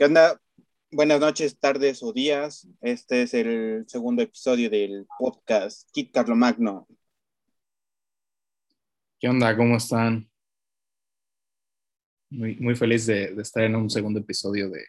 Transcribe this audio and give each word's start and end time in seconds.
¿Qué 0.00 0.06
onda? 0.06 0.40
Buenas 0.90 1.20
noches, 1.20 1.58
tardes 1.60 2.02
o 2.02 2.10
días. 2.10 2.66
Este 2.80 3.20
es 3.20 3.34
el 3.34 3.84
segundo 3.86 4.22
episodio 4.22 4.70
del 4.70 5.06
podcast 5.18 5.90
Kit 5.92 6.10
Carlomagno. 6.10 6.88
¿Qué 9.18 9.28
onda? 9.28 9.54
¿Cómo 9.54 9.76
están? 9.76 10.26
Muy, 12.30 12.56
muy 12.56 12.74
feliz 12.76 13.04
de, 13.04 13.34
de 13.34 13.42
estar 13.42 13.62
en 13.64 13.76
un 13.76 13.90
segundo 13.90 14.20
episodio 14.20 14.70
de, 14.70 14.86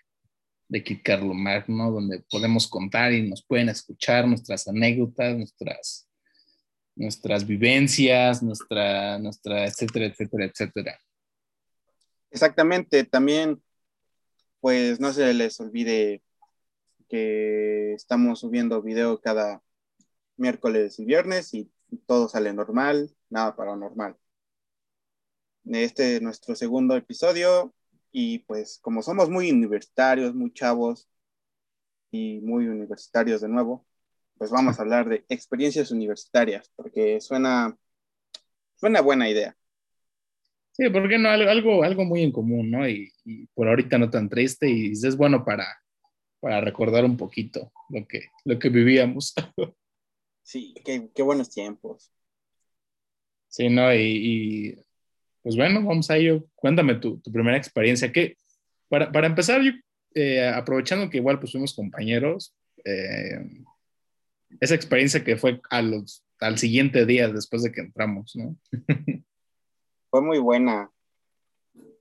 de 0.69 0.81
Kit 0.81 1.03
Carlomagno, 1.03 1.91
donde 1.91 2.23
podemos 2.29 2.65
contar 2.69 3.11
y 3.11 3.29
nos 3.29 3.45
pueden 3.45 3.67
escuchar 3.67 4.25
nuestras 4.25 4.65
anécdotas, 4.69 5.35
nuestras, 5.35 6.09
nuestras 6.95 7.45
vivencias, 7.45 8.41
nuestra, 8.41 9.19
nuestra, 9.19 9.65
etcétera, 9.65 10.05
etcétera, 10.05 10.45
etcétera. 10.45 10.99
Exactamente, 12.29 13.03
también 13.03 13.61
pues 14.61 14.99
no 14.99 15.13
se 15.13 15.33
les 15.33 15.59
olvide 15.59 16.23
que 17.09 17.93
estamos 17.93 18.39
subiendo 18.41 18.81
video 18.81 19.21
cada 19.21 19.63
miércoles 20.37 20.99
y 20.99 21.05
viernes 21.05 21.53
y 21.53 21.71
todo 22.07 22.29
sale 22.29 22.53
normal, 22.53 23.15
nada 23.29 23.55
paranormal. 23.55 24.17
Este 25.65 26.15
es 26.17 26.21
nuestro 26.21 26.55
segundo 26.55 26.95
episodio 26.95 27.73
y 28.11 28.39
pues 28.39 28.79
como 28.81 29.01
somos 29.03 29.29
muy 29.29 29.51
universitarios, 29.51 30.33
muy 30.35 30.53
chavos 30.53 31.09
y 32.11 32.39
muy 32.41 32.67
universitarios 32.67 33.41
de 33.41 33.49
nuevo, 33.49 33.85
pues 34.37 34.51
vamos 34.51 34.79
a 34.79 34.83
hablar 34.83 35.09
de 35.09 35.25
experiencias 35.29 35.91
universitarias 35.91 36.71
porque 36.75 37.21
suena, 37.21 37.77
suena 38.75 39.01
buena 39.01 39.29
idea. 39.29 39.57
Sí, 40.73 40.89
porque 40.89 41.17
no? 41.17 41.29
Algo, 41.29 41.83
algo 41.83 42.05
muy 42.05 42.23
en 42.23 42.31
común, 42.31 42.71
¿no? 42.71 42.87
Y, 42.87 43.11
y, 43.25 43.45
por 43.47 43.67
ahorita 43.67 43.97
no 43.97 44.09
tan 44.09 44.29
triste 44.29 44.69
y 44.69 44.91
es 44.91 45.17
bueno 45.17 45.43
para, 45.43 45.65
para 46.39 46.61
recordar 46.61 47.05
un 47.05 47.17
poquito 47.17 47.71
lo 47.89 48.07
que, 48.07 48.25
lo 48.45 48.59
que 48.59 48.69
vivíamos. 48.69 49.33
Sí, 50.43 50.73
qué, 50.83 51.07
qué 51.13 51.21
buenos 51.21 51.51
tiempos. 51.51 52.11
Sí, 53.47 53.69
¿no? 53.69 53.93
Y, 53.93 53.99
y, 53.99 54.75
pues 55.43 55.55
bueno, 55.55 55.85
vamos 55.85 56.09
a 56.09 56.17
ello. 56.17 56.45
Cuéntame 56.55 56.95
tu, 56.95 57.19
tu 57.19 57.31
primera 57.31 57.55
experiencia. 57.57 58.11
que 58.11 58.37
para, 58.89 59.11
para 59.11 59.27
empezar, 59.27 59.61
yo, 59.61 59.71
eh, 60.13 60.45
aprovechando 60.45 61.09
que 61.09 61.17
igual 61.17 61.39
pues 61.39 61.51
fuimos 61.51 61.73
compañeros, 61.73 62.53
eh, 62.83 63.39
esa 64.59 64.75
experiencia 64.75 65.23
que 65.23 65.37
fue 65.37 65.61
a 65.69 65.81
los, 65.81 66.25
al 66.39 66.57
siguiente 66.57 67.05
día 67.05 67.29
después 67.29 67.63
de 67.63 67.71
que 67.71 67.81
entramos, 67.81 68.35
¿no? 68.35 68.57
fue 70.11 70.21
muy 70.21 70.37
buena. 70.37 70.91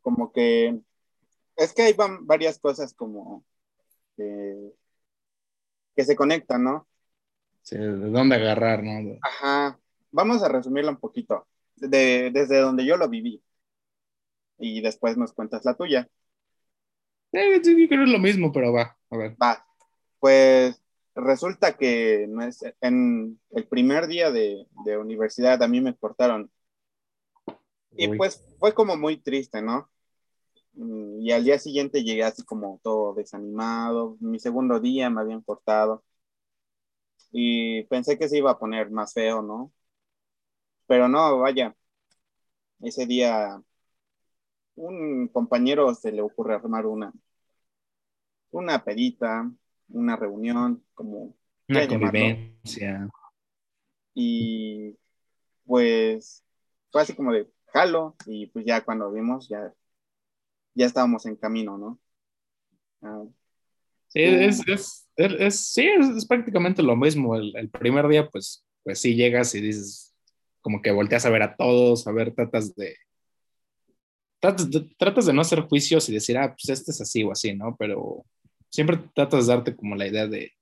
Como 0.02 0.32
que 0.32 0.78
es 1.56 1.72
que 1.72 1.82
hay 1.82 1.94
varias 2.22 2.58
cosas 2.58 2.92
como 2.92 3.44
que, 4.16 4.72
que 5.94 6.04
se 6.04 6.16
conectan, 6.16 6.64
¿no? 6.64 6.88
Sí, 7.62 7.76
de 7.76 8.10
dónde 8.10 8.36
agarrar, 8.36 8.82
¿no? 8.82 9.18
Ajá. 9.22 9.78
Vamos 10.10 10.42
a 10.42 10.48
resumirlo 10.48 10.90
un 10.90 10.96
poquito. 10.96 11.46
De, 11.76 12.30
desde 12.32 12.58
donde 12.58 12.84
yo 12.84 12.96
lo 12.96 13.08
viví. 13.08 13.42
Y 14.58 14.80
después 14.80 15.16
nos 15.16 15.32
cuentas 15.32 15.64
la 15.64 15.74
tuya. 15.74 16.08
Eh, 17.32 17.60
sí, 17.62 17.88
creo 17.88 18.00
que 18.00 18.04
es 18.04 18.10
lo 18.10 18.18
mismo, 18.18 18.50
pero 18.52 18.72
va, 18.72 18.98
a 19.10 19.16
ver. 19.16 19.36
Va. 19.40 19.64
Pues 20.18 20.82
resulta 21.14 21.76
que 21.76 22.24
en 22.80 23.40
el 23.50 23.66
primer 23.68 24.06
día 24.08 24.30
de, 24.30 24.66
de 24.84 24.98
universidad 24.98 25.62
a 25.62 25.68
mí 25.68 25.80
me 25.80 25.94
cortaron 25.94 26.50
y 28.04 28.16
pues 28.16 28.42
fue 28.58 28.72
como 28.72 28.96
muy 28.96 29.18
triste, 29.18 29.60
¿no? 29.60 29.90
Mm, 30.72 31.20
y 31.20 31.32
al 31.32 31.44
día 31.44 31.58
siguiente 31.58 32.02
llegué 32.02 32.24
así 32.24 32.44
como 32.44 32.80
todo 32.82 33.14
desanimado. 33.14 34.16
Mi 34.20 34.38
segundo 34.38 34.80
día 34.80 35.10
me 35.10 35.20
habían 35.20 35.42
cortado. 35.42 36.02
Y 37.32 37.84
pensé 37.84 38.18
que 38.18 38.28
se 38.28 38.38
iba 38.38 38.52
a 38.52 38.58
poner 38.58 38.90
más 38.90 39.12
feo, 39.12 39.42
¿no? 39.42 39.72
Pero 40.86 41.08
no, 41.08 41.38
vaya. 41.40 41.76
Ese 42.80 43.06
día 43.06 43.62
un 44.76 45.28
compañero 45.28 45.94
se 45.94 46.10
le 46.10 46.22
ocurre 46.22 46.54
armar 46.54 46.86
una 46.86 47.12
una 48.50 48.82
pedita, 48.82 49.50
una 49.88 50.16
reunión, 50.16 50.84
como 50.94 51.36
una 51.68 51.86
convivencia. 51.88 53.08
Y 54.14 54.96
pues 55.64 56.44
fue 56.90 57.02
así 57.02 57.14
como 57.14 57.32
de, 57.32 57.48
jalo 57.72 58.16
y 58.26 58.46
pues 58.46 58.64
ya 58.64 58.84
cuando 58.84 59.10
vimos 59.10 59.48
ya, 59.48 59.72
ya 60.74 60.86
estábamos 60.86 61.26
en 61.26 61.36
camino, 61.36 61.78
¿no? 61.78 62.00
Ah, 63.02 63.24
sí, 64.08 64.20
es, 64.22 64.60
es, 64.68 65.08
es, 65.16 65.60
sí, 65.72 65.86
es, 65.86 66.26
prácticamente 66.26 66.82
lo 66.82 66.96
mismo. 66.96 67.36
El, 67.36 67.56
el, 67.56 67.70
primer 67.70 68.08
día, 68.08 68.28
pues, 68.28 68.64
pues 68.82 68.98
sí 69.00 69.14
llegas 69.14 69.54
y 69.54 69.60
dices, 69.60 70.14
como 70.60 70.82
que 70.82 70.90
volteas 70.90 71.24
a 71.24 71.30
ver 71.30 71.42
a 71.42 71.56
todos, 71.56 72.06
a 72.06 72.12
ver, 72.12 72.34
tratas 72.34 72.74
de, 72.74 72.96
tratas 74.40 74.70
de, 74.70 74.80
tratas 74.98 75.26
de 75.26 75.32
no 75.32 75.42
hacer 75.42 75.60
juicios 75.62 76.08
y 76.08 76.14
decir, 76.14 76.38
ah, 76.38 76.54
pues 76.54 76.68
este 76.68 76.90
es 76.90 77.00
así 77.00 77.22
o 77.22 77.32
así, 77.32 77.54
¿no? 77.54 77.76
Pero 77.78 78.24
siempre 78.68 78.98
tratas 79.14 79.46
de 79.46 79.54
darte 79.54 79.76
como 79.76 79.96
la 79.96 80.06
idea 80.06 80.26
de, 80.26 80.52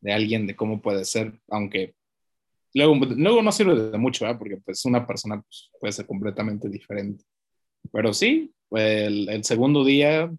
de 0.00 0.12
alguien, 0.12 0.46
de 0.46 0.56
cómo 0.56 0.82
puede 0.82 1.04
ser, 1.04 1.40
aunque 1.48 1.94
luego, 2.74 2.94
luego 2.96 3.42
no 3.42 3.52
sirve 3.52 3.90
de 3.90 3.98
mucho, 3.98 4.26
¿eh? 4.26 4.34
porque 4.36 4.56
pues 4.58 4.84
una 4.84 5.06
persona 5.06 5.40
pues, 5.40 5.70
puede 5.80 5.92
ser 5.92 6.06
completamente 6.06 6.68
diferente. 6.68 7.24
Pero 7.92 8.12
sí, 8.12 8.52
el, 8.70 9.28
el, 9.28 9.44
segundo 9.44 9.84
día 9.84 10.32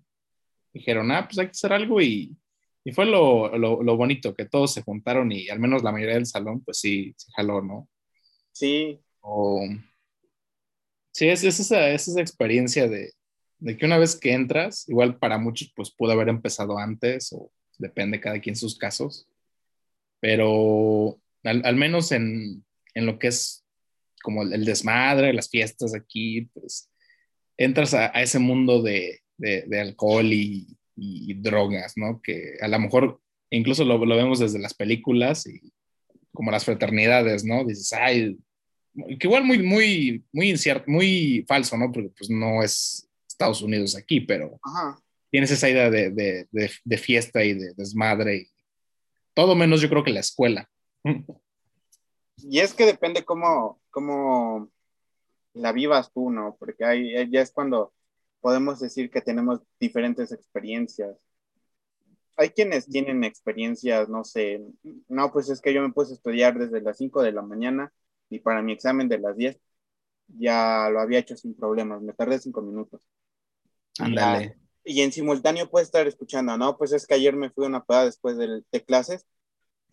dijeron, 0.73 1.11
ah, 1.11 1.25
pues 1.25 1.39
hay 1.39 1.45
que 1.45 1.51
hacer 1.51 1.73
algo 1.73 2.01
y, 2.01 2.35
y 2.83 2.91
fue 2.91 3.05
lo, 3.05 3.57
lo, 3.57 3.81
lo, 3.81 3.97
bonito, 3.97 4.35
que 4.35 4.45
todos 4.45 4.73
se 4.73 4.83
juntaron 4.83 5.31
y 5.31 5.49
al 5.49 5.59
menos 5.59 5.83
la 5.83 5.91
mayoría 5.91 6.15
del 6.15 6.25
salón, 6.25 6.63
pues 6.63 6.79
sí, 6.79 7.13
se 7.17 7.31
jaló, 7.33 7.61
¿no? 7.61 7.87
Sí. 8.51 8.99
O, 9.21 9.65
sí, 11.11 11.27
es, 11.27 11.43
es, 11.43 11.59
esa, 11.59 11.89
es 11.89 12.07
esa 12.07 12.21
experiencia 12.21 12.87
de, 12.87 13.11
de 13.59 13.77
que 13.77 13.85
una 13.85 13.97
vez 13.97 14.15
que 14.15 14.33
entras, 14.33 14.87
igual 14.89 15.17
para 15.17 15.37
muchos, 15.37 15.71
pues 15.75 15.91
pudo 15.91 16.11
haber 16.11 16.29
empezado 16.29 16.77
antes 16.77 17.31
o 17.33 17.51
depende 17.77 18.19
cada 18.19 18.39
quien 18.39 18.55
sus 18.55 18.77
casos, 18.77 19.27
pero 20.19 21.19
al, 21.45 21.61
al 21.65 21.75
menos 21.75 22.11
en, 22.11 22.65
en, 22.93 23.05
lo 23.05 23.19
que 23.19 23.27
es 23.27 23.63
como 24.21 24.43
el 24.43 24.65
desmadre, 24.65 25.33
las 25.33 25.49
fiestas 25.49 25.93
aquí, 25.95 26.49
pues 26.53 26.89
entras 27.57 27.93
a, 27.93 28.11
a 28.17 28.21
ese 28.21 28.39
mundo 28.39 28.81
de, 28.81 29.21
de, 29.37 29.63
de 29.67 29.79
alcohol 29.79 30.25
y, 30.25 30.77
y, 30.95 31.33
drogas, 31.35 31.93
¿no? 31.95 32.21
Que 32.21 32.55
a 32.61 32.67
lo 32.67 32.79
mejor 32.79 33.21
incluso 33.49 33.85
lo, 33.85 34.03
lo, 34.03 34.15
vemos 34.15 34.39
desde 34.39 34.59
las 34.59 34.73
películas 34.73 35.45
y 35.47 35.71
como 36.33 36.51
las 36.51 36.65
fraternidades, 36.65 37.43
¿no? 37.45 37.63
Dices, 37.63 37.93
ay, 37.93 38.37
que 39.19 39.27
igual 39.27 39.43
muy, 39.43 39.61
muy, 39.61 40.25
muy 40.31 40.49
incierto, 40.49 40.85
muy 40.89 41.45
falso, 41.47 41.77
¿no? 41.77 41.91
Porque 41.91 42.09
pues 42.17 42.29
no 42.29 42.63
es 42.63 43.07
Estados 43.27 43.61
Unidos 43.61 43.95
aquí, 43.95 44.21
pero 44.21 44.59
Ajá. 44.63 44.99
tienes 45.29 45.51
esa 45.51 45.69
idea 45.69 45.89
de, 45.89 46.11
de, 46.11 46.47
de, 46.51 46.71
de 46.83 46.97
fiesta 46.97 47.43
y 47.43 47.53
de 47.53 47.73
desmadre 47.75 48.37
y 48.37 48.47
todo 49.33 49.55
menos 49.55 49.81
yo 49.81 49.89
creo 49.89 50.03
que 50.03 50.11
la 50.11 50.21
escuela. 50.21 50.69
Y 52.37 52.59
es 52.59 52.73
que 52.73 52.85
depende 52.85 53.23
cómo, 53.23 53.79
cómo 53.89 54.69
la 55.53 55.71
vivas 55.71 56.11
tú, 56.11 56.29
¿no? 56.29 56.55
Porque 56.59 56.83
ahí 56.85 57.31
ya 57.31 57.41
es 57.41 57.51
cuando 57.51 57.93
podemos 58.41 58.79
decir 58.79 59.09
que 59.09 59.21
tenemos 59.21 59.61
diferentes 59.79 60.31
experiencias. 60.31 61.17
Hay 62.35 62.49
quienes 62.49 62.87
tienen 62.87 63.23
experiencias, 63.23 64.09
no 64.09 64.25
sé, 64.25 64.61
no, 65.07 65.31
pues 65.31 65.49
es 65.49 65.61
que 65.61 65.73
yo 65.73 65.81
me 65.81 65.93
puse 65.93 66.11
a 66.11 66.15
estudiar 66.15 66.59
desde 66.59 66.81
las 66.81 66.97
5 66.97 67.23
de 67.23 67.31
la 67.31 67.41
mañana 67.41 67.93
y 68.29 68.39
para 68.39 68.61
mi 68.61 68.73
examen 68.73 69.07
de 69.07 69.19
las 69.19 69.37
10 69.37 69.57
ya 70.27 70.89
lo 70.91 70.99
había 70.99 71.19
hecho 71.19 71.37
sin 71.37 71.55
problemas, 71.55 72.01
me 72.01 72.13
tardé 72.13 72.39
5 72.39 72.61
minutos. 72.61 73.07
Ándale. 73.99 74.57
Y, 74.83 75.01
en 75.01 75.13
simultáneo 75.13 75.69
puedes 75.69 75.87
estar 75.87 76.05
escuchando, 76.05 76.57
no, 76.57 76.77
pues 76.77 76.91
es 76.91 77.07
que 77.07 77.13
ayer 77.13 77.35
me 77.35 77.49
fui 77.49 77.63
a 77.63 77.69
una 77.69 77.85
peda 77.85 78.05
después 78.05 78.37
de, 78.37 78.61
de 78.69 78.83
clases 78.83 79.25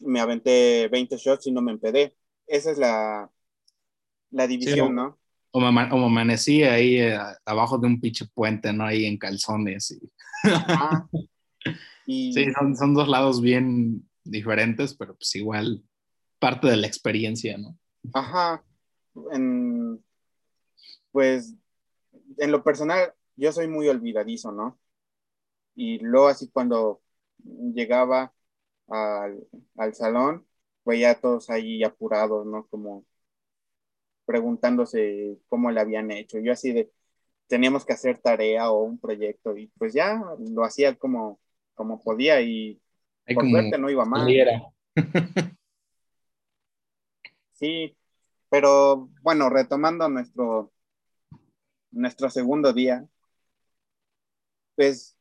me 0.05 0.21
aventé 0.21 0.89
20 0.89 1.17
shots 1.17 1.47
y 1.47 1.53
no 1.53 1.63
me 1.63 1.73
empedé. 1.73 2.17
Esa 2.47 2.71
es 2.71 2.79
la, 2.79 3.31
la 4.31 4.47
división, 4.47 4.89
sí, 4.89 4.95
¿no? 4.95 5.19
O 5.53 5.61
me, 5.61 5.67
o 5.67 5.97
me 5.99 6.07
amanecí 6.07 6.63
ahí 6.63 6.99
eh, 6.99 7.19
abajo 7.45 7.79
de 7.79 7.87
un 7.87 8.01
pinche 8.01 8.27
puente, 8.35 8.73
¿no? 8.73 8.85
Ahí 8.85 9.05
en 9.05 9.19
calzones. 9.19 9.91
Y... 9.91 10.13
Ajá. 10.45 11.09
y... 12.07 12.33
Sí, 12.33 12.47
son, 12.53 12.77
son, 12.77 12.95
dos 12.95 13.09
lados 13.09 13.41
bien 13.41 14.09
diferentes, 14.25 14.95
pero 14.95 15.15
pues 15.15 15.35
igual 15.37 15.83
parte 16.39 16.69
de 16.69 16.77
la 16.77 16.87
experiencia, 16.87 17.59
¿no? 17.59 17.77
Ajá. 18.15 18.65
En, 19.33 20.03
pues 21.11 21.55
en 22.39 22.51
lo 22.51 22.65
personal, 22.65 23.13
yo 23.37 23.53
soy 23.53 23.69
muy 23.69 23.89
olvidadizo, 23.89 24.53
¿no? 24.53 24.79
Y 25.75 25.99
luego 25.99 26.29
así 26.29 26.49
cuando 26.51 27.03
llegaba 27.45 28.33
al, 28.93 29.47
al 29.77 29.94
salón, 29.94 30.47
veía 30.85 31.21
todos 31.21 31.50
ahí 31.50 31.83
apurados, 31.83 32.47
¿no? 32.47 32.67
Como 32.69 33.05
preguntándose 34.25 35.39
cómo 35.49 35.71
le 35.71 35.81
habían 35.81 36.11
hecho. 36.11 36.39
Yo 36.39 36.53
así 36.53 36.73
de, 36.73 36.91
teníamos 37.47 37.85
que 37.85 37.93
hacer 37.93 38.19
tarea 38.19 38.71
o 38.71 38.83
un 38.83 38.99
proyecto 38.99 39.56
y 39.56 39.67
pues 39.79 39.93
ya 39.93 40.23
lo 40.39 40.65
hacía 40.65 40.94
como, 40.97 41.41
como 41.75 42.00
podía 42.00 42.41
y 42.41 42.81
por 43.35 43.49
suerte 43.49 43.79
no 43.79 43.91
iba 43.91 44.05
mal. 44.05 44.27
sí, 47.53 47.97
pero 48.49 49.09
bueno, 49.23 49.49
retomando 49.49 50.09
nuestro, 50.09 50.73
nuestro 51.91 52.31
segundo 52.31 52.73
día, 52.73 53.06
pues 54.75 55.17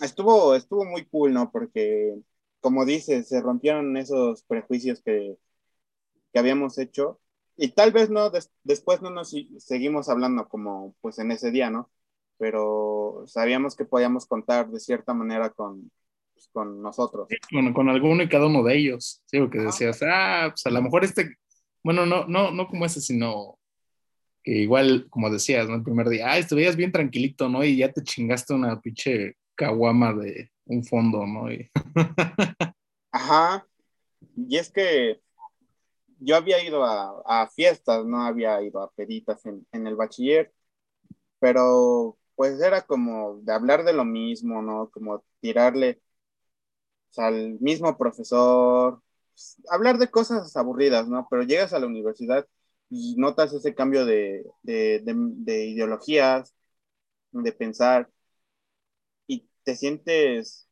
estuvo, 0.00 0.54
estuvo 0.54 0.84
muy 0.84 1.04
cool, 1.06 1.32
¿no? 1.32 1.50
Porque, 1.50 2.14
como 2.60 2.84
dices, 2.84 3.28
se 3.28 3.40
rompieron 3.40 3.96
esos 3.96 4.42
prejuicios 4.44 5.02
que, 5.02 5.36
que 6.32 6.38
habíamos 6.38 6.78
hecho 6.78 7.20
y 7.56 7.68
tal 7.72 7.92
vez 7.92 8.08
no, 8.08 8.30
después 8.64 9.02
no 9.02 9.10
nos 9.10 9.34
seguimos 9.58 10.08
hablando 10.08 10.48
como 10.48 10.94
pues 11.00 11.18
en 11.18 11.30
ese 11.30 11.50
día, 11.50 11.68
¿no? 11.68 11.90
Pero 12.38 13.24
sabíamos 13.26 13.76
que 13.76 13.84
podíamos 13.84 14.24
contar 14.26 14.70
de 14.70 14.80
cierta 14.80 15.12
manera 15.12 15.50
con, 15.50 15.90
pues, 16.32 16.48
con 16.52 16.80
nosotros. 16.80 17.28
Bueno, 17.52 17.74
con 17.74 17.90
alguno 17.90 18.22
y 18.22 18.28
cada 18.30 18.46
uno 18.46 18.62
de 18.62 18.78
ellos, 18.78 19.22
sí, 19.26 19.38
que 19.50 19.58
decías, 19.58 20.00
ah, 20.02 20.46
pues 20.50 20.64
a 20.64 20.70
lo 20.70 20.80
mejor 20.80 21.04
este, 21.04 21.36
bueno, 21.82 22.06
no, 22.06 22.26
no, 22.26 22.50
no 22.50 22.66
como 22.66 22.86
ese, 22.86 23.02
sino 23.02 23.58
que 24.42 24.52
igual, 24.52 25.06
como 25.10 25.28
decías, 25.28 25.68
¿no? 25.68 25.74
El 25.74 25.82
primer 25.82 26.08
día, 26.08 26.30
ah, 26.30 26.38
estuvieras 26.38 26.76
bien 26.76 26.92
tranquilito, 26.92 27.48
¿no? 27.50 27.62
Y 27.62 27.76
ya 27.76 27.92
te 27.92 28.02
chingaste 28.02 28.54
una 28.54 28.80
pinche 28.80 29.36
caguama 29.54 30.14
de 30.14 30.50
un 30.70 30.84
fondo, 30.84 31.26
¿no? 31.26 31.46
Ajá. 33.12 33.66
Y 34.36 34.56
es 34.56 34.70
que 34.70 35.20
yo 36.20 36.36
había 36.36 36.62
ido 36.64 36.84
a, 36.84 37.48
fiestas, 37.48 38.04
no 38.04 38.22
había 38.22 38.62
ido 38.62 38.82
a 38.82 38.90
peditas 38.92 39.44
en, 39.46 39.86
el 39.86 39.96
bachiller, 39.96 40.52
pero 41.40 42.18
pues 42.36 42.60
era 42.60 42.82
como 42.82 43.40
de 43.42 43.52
hablar 43.52 43.84
de 43.84 43.92
lo 43.92 44.04
mismo, 44.04 44.62
¿no? 44.62 44.90
Como 44.90 45.24
tirarle 45.40 46.00
al 47.16 47.58
mismo 47.60 47.96
profesor, 47.96 49.02
pues, 49.32 49.56
hablar 49.70 49.98
de 49.98 50.10
cosas 50.10 50.56
aburridas, 50.56 51.08
¿no? 51.08 51.26
Pero 51.30 51.42
llegas 51.42 51.72
a 51.72 51.78
la 51.80 51.86
universidad 51.86 52.46
y 52.90 53.16
notas 53.16 53.52
ese 53.52 53.74
cambio 53.74 54.04
de, 54.06 54.44
de 54.62 55.64
ideologías, 55.66 56.54
de 57.32 57.52
pensar, 57.52 58.10
te 59.64 59.76
sientes 59.76 60.68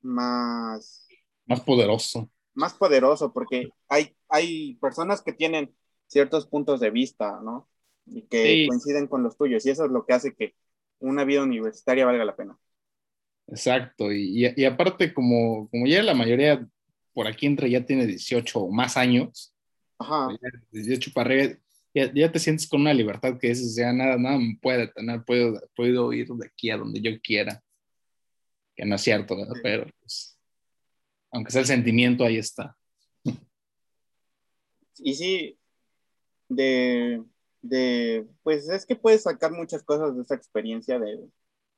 más... 0.00 1.06
Más 1.46 1.60
poderoso 1.60 2.30
más 2.56 2.74
poderoso 2.74 3.32
porque 3.32 3.68
hay, 3.88 4.16
hay 4.28 4.74
personas 4.76 5.22
que 5.22 5.32
tienen 5.32 5.74
ciertos 6.08 6.46
puntos 6.46 6.80
de 6.80 6.90
vista, 6.90 7.38
¿no? 7.42 7.68
Y 8.06 8.22
que 8.22 8.66
coinciden 8.68 9.06
con 9.06 9.22
los 9.22 9.36
tuyos 9.36 9.64
y 9.66 9.70
eso 9.70 9.84
es 9.84 9.90
lo 9.90 10.06
que 10.06 10.14
hace 10.14 10.34
que 10.34 10.54
una 10.98 11.24
vida 11.24 11.42
universitaria 11.42 12.06
valga 12.06 12.24
la 12.24 12.36
pena. 12.36 12.58
Exacto, 13.48 14.10
y, 14.10 14.52
y, 14.56 14.64
aparte 14.64 15.14
como, 15.14 15.68
como 15.70 15.86
ya 15.86 16.02
la 16.02 16.14
mayoría 16.14 16.66
por 17.12 17.28
aquí 17.28 17.46
entre 17.46 17.70
ya 17.70 17.84
tiene 17.84 18.06
18 18.06 18.58
o 18.58 18.70
más 18.72 18.96
años, 18.96 19.54
Ajá. 19.98 20.28
18 20.72 21.12
para 21.14 21.30
arriba, 21.30 21.54
ya, 21.94 22.32
te 22.32 22.38
sientes 22.38 22.68
con 22.68 22.80
una 22.80 22.92
libertad 22.92 23.38
que 23.38 23.48
dices, 23.48 23.76
ya 23.76 23.92
nada, 23.92 24.16
nada 24.18 24.38
me 24.38 24.58
puede 24.60 24.88
tener, 24.88 25.24
puedo, 25.24 25.60
puedo 25.76 26.12
ir 26.12 26.28
de 26.28 26.46
aquí 26.46 26.70
a 26.70 26.76
donde 26.76 27.00
yo 27.00 27.10
quiera, 27.22 27.62
que 28.76 28.84
no 28.84 28.96
es 28.96 29.02
cierto, 29.02 29.36
¿verdad? 29.36 29.54
pero 29.62 29.86
pues, 30.00 30.38
aunque 31.32 31.50
sea 31.50 31.62
el 31.62 31.66
sentimiento, 31.66 32.24
ahí 32.24 32.38
está. 32.38 32.76
Y 34.98 35.14
sí, 35.14 35.58
de, 36.48 37.22
de, 37.62 38.26
pues 38.42 38.68
es 38.68 38.86
que 38.86 38.96
puedes 38.96 39.24
sacar 39.24 39.52
muchas 39.52 39.82
cosas 39.82 40.16
de 40.16 40.22
esa 40.22 40.34
experiencia 40.34 40.98
de, 40.98 41.28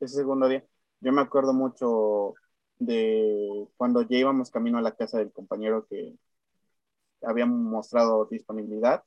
ese 0.00 0.16
segundo 0.16 0.48
día. 0.48 0.64
Yo 1.00 1.12
me 1.12 1.22
acuerdo 1.22 1.52
mucho 1.52 2.34
de 2.78 3.66
cuando 3.76 4.02
ya 4.02 4.18
íbamos 4.18 4.50
camino 4.50 4.78
a 4.78 4.82
la 4.82 4.94
casa 4.94 5.18
del 5.18 5.32
compañero 5.32 5.86
que 5.88 6.14
había 7.22 7.46
mostrado 7.46 8.26
disponibilidad 8.26 9.02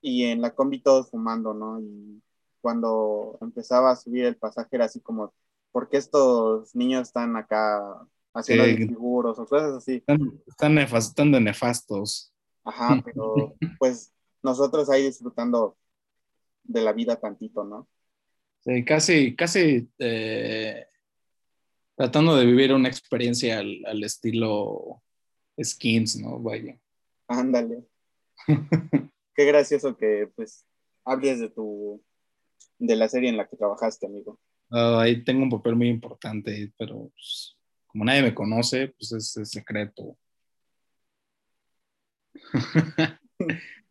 y 0.00 0.24
en 0.24 0.40
la 0.40 0.54
combi 0.54 0.80
todos 0.80 1.10
fumando, 1.10 1.54
¿no? 1.54 1.80
Y 1.80 2.22
cuando 2.60 3.38
empezaba 3.40 3.90
a 3.90 3.96
subir 3.96 4.24
el 4.24 4.36
pasaje 4.36 4.76
era 4.76 4.86
así 4.86 5.00
como, 5.00 5.32
¿por 5.72 5.88
qué 5.88 5.96
estos 5.96 6.74
niños 6.74 7.08
están 7.08 7.36
acá 7.36 8.06
haciendo 8.34 8.64
sí. 8.64 8.94
o 8.98 9.46
cosas 9.46 9.74
así. 9.74 10.04
Están, 10.46 10.78
están, 10.96 11.32
de 11.32 11.40
nefastos. 11.40 12.32
Ajá, 12.64 13.00
pero 13.04 13.54
pues 13.78 14.12
nosotros 14.42 14.90
ahí 14.90 15.04
disfrutando 15.04 15.76
de 16.64 16.82
la 16.82 16.92
vida 16.92 17.16
tantito, 17.16 17.64
¿no? 17.64 17.88
Sí, 18.60 18.84
casi, 18.84 19.34
casi 19.36 19.88
eh, 19.98 20.86
tratando 21.96 22.36
de 22.36 22.44
vivir 22.44 22.72
una 22.72 22.88
experiencia 22.88 23.58
al, 23.58 24.04
estilo 24.04 25.02
skins, 25.62 26.16
¿no? 26.16 26.38
Vaya. 26.38 26.78
Ándale. 27.28 27.84
Qué 29.34 29.44
gracioso 29.44 29.96
que 29.96 30.30
pues 30.34 30.64
hables 31.04 31.40
de 31.40 31.50
tu 31.50 32.02
de 32.78 32.96
la 32.96 33.08
serie 33.08 33.28
en 33.28 33.36
la 33.36 33.48
que 33.48 33.56
trabajaste, 33.56 34.06
amigo. 34.06 34.38
Ah, 34.70 35.00
ahí 35.02 35.24
tengo 35.24 35.42
un 35.42 35.50
papel 35.50 35.76
muy 35.76 35.88
importante, 35.88 36.72
pero 36.78 37.10
pues, 37.14 37.56
como 37.86 38.04
nadie 38.04 38.22
me 38.22 38.34
conoce, 38.34 38.88
pues 38.88 39.12
es, 39.12 39.50
secreto. 39.50 40.16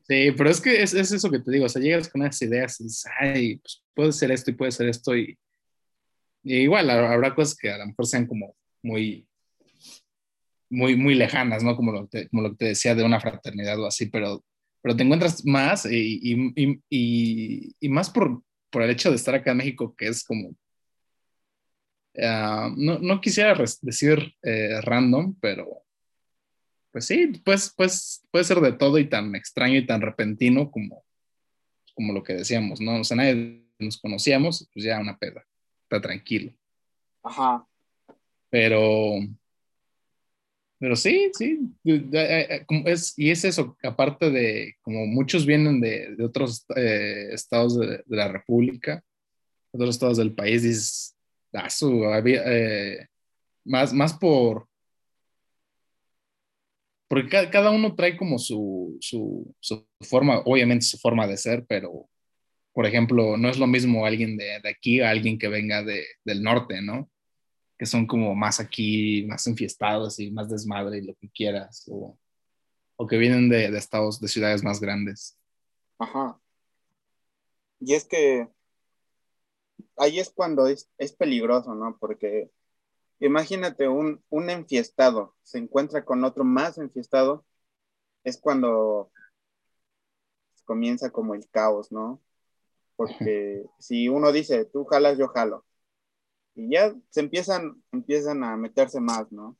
sí, 0.07 0.31
pero 0.37 0.49
es 0.49 0.61
que 0.61 0.81
es, 0.81 0.93
eso 0.93 1.31
que 1.31 1.39
te 1.39 1.51
digo, 1.51 1.65
o 1.65 1.69
sea, 1.69 1.81
llegas 1.81 2.09
con 2.09 2.21
esas 2.21 2.41
ideas 2.43 2.79
y 2.79 2.83
dices, 2.85 3.05
ay, 3.19 3.57
pues 3.57 3.83
puede 3.93 4.11
ser 4.11 4.31
esto 4.31 4.51
y 4.51 4.53
puede 4.53 4.71
ser 4.71 4.87
esto 4.89 5.15
y, 5.17 5.37
igual 6.43 6.89
habrá 6.89 7.35
cosas 7.35 7.57
que 7.57 7.71
a 7.71 7.77
lo 7.79 7.87
mejor 7.87 8.05
sean 8.05 8.27
como 8.27 8.55
muy, 8.83 9.27
muy, 10.69 10.95
muy 10.95 11.15
lejanas, 11.15 11.63
¿no? 11.63 11.75
Como 11.75 11.91
lo, 11.91 12.09
como 12.29 12.41
lo 12.43 12.51
que 12.51 12.57
te 12.57 12.65
decía 12.65 12.95
de 12.95 13.03
una 13.03 13.19
fraternidad 13.19 13.79
o 13.79 13.87
así, 13.87 14.07
pero, 14.07 14.43
pero 14.81 14.95
te 14.95 15.03
encuentras 15.03 15.45
más 15.45 15.85
y, 15.85 16.19
y 17.79 17.89
más 17.89 18.09
por, 18.11 18.43
por 18.69 18.83
el 18.83 18.91
hecho 18.91 19.09
de 19.09 19.15
estar 19.15 19.35
acá 19.35 19.51
en 19.51 19.57
México, 19.57 19.95
que 19.97 20.07
es 20.07 20.23
como 20.23 20.55
Ah, 22.21 22.71
no, 22.75 22.99
no, 22.99 23.21
quisiera 23.21 23.55
decir 23.81 24.35
eh, 24.41 24.81
random, 24.81 25.35
pero 25.39 25.83
pues 26.91 27.05
sí, 27.05 27.27
pues, 27.45 27.73
pues 27.77 28.27
puede 28.31 28.45
ser 28.45 28.59
de 28.59 28.73
todo 28.73 28.97
y 28.97 29.07
tan 29.07 29.35
extraño 29.35 29.77
y 29.77 29.85
tan 29.85 30.01
repentino 30.01 30.71
como, 30.71 31.05
como 31.93 32.13
lo 32.13 32.23
que 32.23 32.33
decíamos, 32.33 32.81
¿no? 32.81 33.01
O 33.01 33.03
sea, 33.03 33.17
nadie 33.17 33.67
nos 33.77 33.99
conocíamos, 33.99 34.67
pues 34.73 34.85
ya 34.85 34.99
una 34.99 35.17
peda, 35.17 35.45
está 35.83 36.01
tranquilo. 36.01 36.53
Ajá. 37.21 37.67
Pero, 38.49 39.19
pero 40.79 40.95
sí, 40.95 41.29
sí, 41.33 41.59
es, 41.83 43.13
y 43.17 43.29
es 43.29 43.45
eso, 43.45 43.77
aparte 43.83 44.31
de, 44.31 44.77
como 44.81 45.05
muchos 45.05 45.45
vienen 45.45 45.81
de, 45.81 46.15
de 46.15 46.23
otros 46.23 46.65
eh, 46.75 47.29
estados 47.31 47.77
de, 47.77 48.03
de, 48.05 48.17
la 48.17 48.29
República, 48.29 49.03
otros 49.71 49.91
estados 49.91 50.17
del 50.17 50.33
país, 50.33 50.63
dices, 50.63 51.16
su, 51.69 52.03
eh, 52.05 53.07
más, 53.65 53.93
más 53.93 54.13
por... 54.13 54.67
Porque 57.09 57.49
cada, 57.49 57.71
uno 57.71 57.95
trae 57.95 58.17
como 58.17 58.37
su, 58.37 58.97
su, 58.99 59.53
forma, 60.01 60.39
obviamente 60.45 60.85
su 60.85 60.97
forma 60.97 61.25
de 61.25 61.37
ser, 61.37 61.65
pero, 61.67 62.09
por 62.73 62.85
ejemplo, 62.85 63.37
no 63.37 63.49
es 63.49 63.57
lo 63.57 63.65
mismo 63.65 64.05
alguien 64.05 64.35
de, 64.35 64.59
de 64.61 64.69
aquí 64.69 64.99
a 64.99 65.11
alguien 65.11 65.37
que 65.37 65.47
venga 65.47 65.83
de, 65.83 66.05
del 66.25 66.43
norte, 66.43 66.81
¿no? 66.81 67.09
Que 67.77 67.85
son 67.85 68.07
como 68.07 68.35
más 68.35 68.59
aquí, 68.59 69.25
más 69.25 69.47
enfiestados 69.47 70.19
y 70.19 70.31
más 70.31 70.49
desmadre 70.49 70.97
y 70.97 71.05
lo 71.05 71.15
que 71.15 71.29
quieras, 71.29 71.85
o, 71.89 72.17
o 72.97 73.07
que 73.07 73.17
vienen 73.17 73.47
de, 73.47 73.71
de 73.71 73.77
estados, 73.77 74.19
de 74.19 74.27
ciudades 74.27 74.61
más 74.61 74.81
grandes. 74.81 75.37
Ajá. 75.99 76.37
Y 77.79 77.93
es 77.93 78.05
que 78.05 78.49
ahí 79.97 80.19
es 80.19 80.29
cuando 80.29 80.67
es, 80.67 80.87
peligroso, 81.17 81.75
¿no? 81.75 81.97
Porque 81.99 82.51
imagínate 83.19 83.87
un, 83.87 84.23
un 84.29 84.49
enfiestado 84.49 85.35
se 85.47 85.59
encuentra 85.59 86.03
con 86.03 86.25
otro 86.25 86.43
más 86.43 86.77
enfiestado, 86.77 87.45
es 88.25 88.37
cuando 88.37 89.11
comienza 90.65 91.09
como 91.09 91.33
el 91.35 91.47
caos, 91.49 91.89
¿no? 91.89 92.21
Porque 92.97 93.63
si 93.79 94.09
uno 94.09 94.33
dice, 94.33 94.65
tú 94.65 94.83
jalas, 94.83 95.17
yo 95.17 95.29
jalo. 95.29 95.65
Y 96.53 96.71
ya 96.73 96.93
se 97.09 97.21
empiezan, 97.21 97.81
empiezan 97.93 98.43
a 98.43 98.57
meterse 98.57 98.99
más, 98.99 99.31
¿no? 99.31 99.57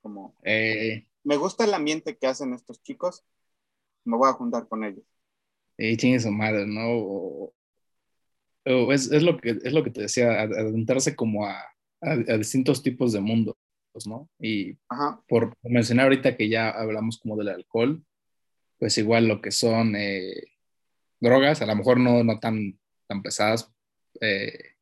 Como, 0.00 0.36
eh. 0.44 1.08
me 1.24 1.36
gusta 1.36 1.64
el 1.64 1.74
ambiente 1.74 2.16
que 2.16 2.28
hacen 2.28 2.54
estos 2.54 2.80
chicos, 2.82 3.24
me 4.04 4.16
voy 4.16 4.28
a 4.28 4.34
juntar 4.34 4.68
con 4.68 4.84
ellos. 4.84 5.04
Eh, 5.76 5.96
chingue 5.96 6.20
su 6.20 6.30
madre, 6.30 6.66
¿no? 6.66 7.52
Es, 8.66 9.10
es, 9.10 9.22
lo 9.22 9.38
que, 9.38 9.50
es 9.62 9.72
lo 9.72 9.82
que 9.82 9.90
te 9.90 10.02
decía, 10.02 10.42
adentrarse 10.42 11.14
como 11.14 11.46
a, 11.46 11.64
a, 12.00 12.16
distintos 12.36 12.82
tipos 12.82 13.12
de 13.12 13.20
mundos, 13.20 13.56
¿no? 14.06 14.28
Y 14.38 14.76
por 15.28 15.54
mencionar 15.62 16.04
ahorita 16.04 16.36
que 16.36 16.48
ya 16.48 16.70
hablamos 16.70 17.18
como 17.18 17.36
del 17.36 17.48
alcohol, 17.48 18.04
pues 18.78 18.98
igual 18.98 19.28
lo 19.28 19.40
que 19.40 19.50
son 19.52 19.96
eh, 19.96 20.42
drogas, 21.20 21.62
a 21.62 21.66
lo 21.66 21.76
mejor 21.76 21.98
no, 21.98 22.22
no 22.22 22.38
tan 22.38 22.78
tan 23.06 23.22
pesadas 23.22 23.72
eh, 24.20 24.74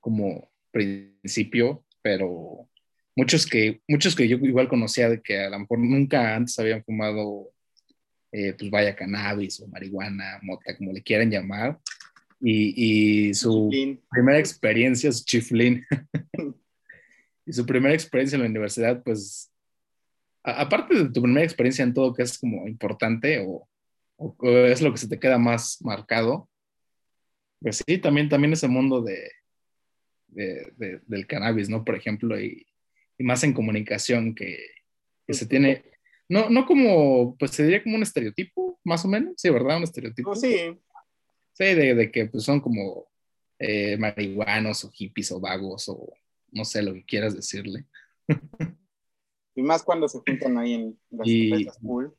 como 0.00 0.50
principio, 0.70 1.84
pero 2.02 2.68
muchos 3.16 3.46
que, 3.46 3.82
muchos 3.88 4.14
que 4.16 4.28
yo 4.28 4.36
igual 4.38 4.68
conocía 4.68 5.08
de 5.08 5.20
que 5.20 5.40
a 5.40 5.50
lo 5.50 5.60
mejor 5.60 5.78
nunca 5.78 6.34
antes 6.34 6.58
habían 6.58 6.84
fumado, 6.84 7.50
eh, 8.32 8.54
pues 8.58 8.70
vaya 8.70 8.96
cannabis 8.96 9.60
o 9.60 9.68
marihuana, 9.68 10.38
mota, 10.42 10.76
como 10.76 10.92
le 10.92 11.02
quieran 11.02 11.30
llamar, 11.30 11.78
y, 12.44 13.28
y 13.28 13.34
su 13.34 13.70
primera 14.10 14.38
experiencia, 14.38 15.12
su 15.12 15.24
chiflín, 15.24 15.86
y 17.46 17.52
su 17.52 17.64
primera 17.64 17.94
experiencia 17.94 18.34
en 18.36 18.42
la 18.42 18.48
universidad, 18.48 19.02
pues, 19.04 19.52
aparte 20.42 20.94
de 20.94 21.10
tu 21.10 21.22
primera 21.22 21.44
experiencia 21.44 21.84
en 21.84 21.94
todo 21.94 22.12
que 22.12 22.24
es 22.24 22.36
como 22.36 22.66
importante 22.66 23.44
o, 23.46 23.68
o, 24.16 24.48
es 24.66 24.82
lo 24.82 24.90
que 24.90 24.98
se 24.98 25.08
te 25.08 25.20
queda 25.20 25.38
más 25.38 25.80
marcado, 25.82 26.48
pues 27.60 27.80
sí, 27.86 27.98
también, 27.98 28.28
también 28.28 28.54
ese 28.54 28.66
mundo 28.66 29.02
de, 29.02 29.30
de, 30.26 31.00
del 31.06 31.26
cannabis, 31.28 31.68
¿no? 31.68 31.84
Por 31.84 31.94
ejemplo, 31.94 32.40
y, 32.40 32.66
y 33.18 33.24
más 33.24 33.44
en 33.44 33.52
comunicación 33.52 34.34
que, 34.34 34.58
que, 35.28 35.34
se 35.34 35.46
tiene, 35.46 35.84
no, 36.28 36.50
no 36.50 36.66
como, 36.66 37.36
pues 37.36 37.52
se 37.52 37.62
diría 37.62 37.84
como 37.84 37.94
un 37.94 38.02
estereotipo, 38.02 38.80
más 38.82 39.04
o 39.04 39.08
menos, 39.08 39.34
sí, 39.36 39.48
¿verdad? 39.48 39.76
Un 39.76 39.84
estereotipo. 39.84 40.34
sí. 40.34 40.76
Sí, 41.52 41.64
de, 41.64 41.94
de 41.94 42.10
que 42.10 42.26
pues, 42.26 42.44
son 42.44 42.60
como 42.60 43.06
eh, 43.58 43.96
marihuanos 43.96 44.84
o 44.84 44.90
hippies 44.90 45.30
o 45.32 45.40
vagos 45.40 45.88
o 45.88 46.12
no 46.50 46.64
sé 46.64 46.82
lo 46.82 46.92
que 46.92 47.04
quieras 47.04 47.34
decirle. 47.34 47.86
y 49.54 49.62
más 49.62 49.82
cuando 49.82 50.08
se 50.08 50.18
juntan 50.18 50.58
ahí 50.58 50.74
en 50.74 50.98
las 51.10 51.26
y, 51.26 51.66
cool. 51.80 52.14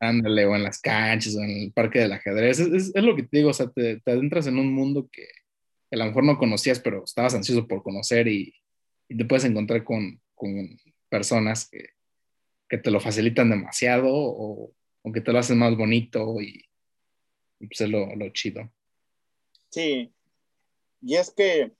Ándale, 0.00 0.46
o 0.46 0.54
en 0.54 0.62
las 0.62 0.80
canchas, 0.80 1.34
o 1.34 1.40
en 1.40 1.50
el 1.50 1.72
parque 1.72 1.98
del 1.98 2.12
ajedrez. 2.12 2.60
Es, 2.60 2.92
es, 2.94 3.02
lo 3.02 3.16
que 3.16 3.24
te 3.24 3.38
digo, 3.38 3.50
o 3.50 3.52
sea, 3.52 3.68
te, 3.68 4.00
te, 4.00 4.10
adentras 4.12 4.46
en 4.46 4.58
un 4.58 4.72
mundo 4.72 5.08
que, 5.10 5.26
a 5.90 5.96
lo 5.96 6.04
mejor 6.04 6.24
no 6.24 6.38
conocías, 6.38 6.78
pero 6.78 7.02
estabas 7.02 7.34
ansioso 7.34 7.66
por 7.66 7.82
conocer 7.82 8.28
y, 8.28 8.54
y 9.08 9.16
te 9.16 9.24
puedes 9.24 9.44
encontrar 9.44 9.82
con, 9.84 10.20
con 10.34 10.78
personas 11.08 11.68
que, 11.68 11.90
que, 12.68 12.78
te 12.78 12.90
lo 12.90 13.00
facilitan 13.00 13.50
demasiado 13.50 14.08
o, 14.12 14.72
o, 15.02 15.12
que 15.12 15.20
te 15.20 15.32
lo 15.32 15.38
hacen 15.40 15.58
más 15.58 15.76
bonito 15.76 16.40
y 16.40 16.67
pues 17.58 17.80
es 17.80 17.88
lo, 17.88 18.14
lo 18.16 18.28
chido. 18.30 18.70
Sí, 19.70 20.12
y 21.02 21.16
es 21.16 21.30
que, 21.30 21.72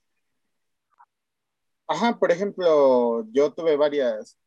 ajá, 1.87 2.17
por 2.19 2.31
ejemplo, 2.31 3.25
yo 3.31 3.53
tuve 3.53 3.75
varias 3.75 4.37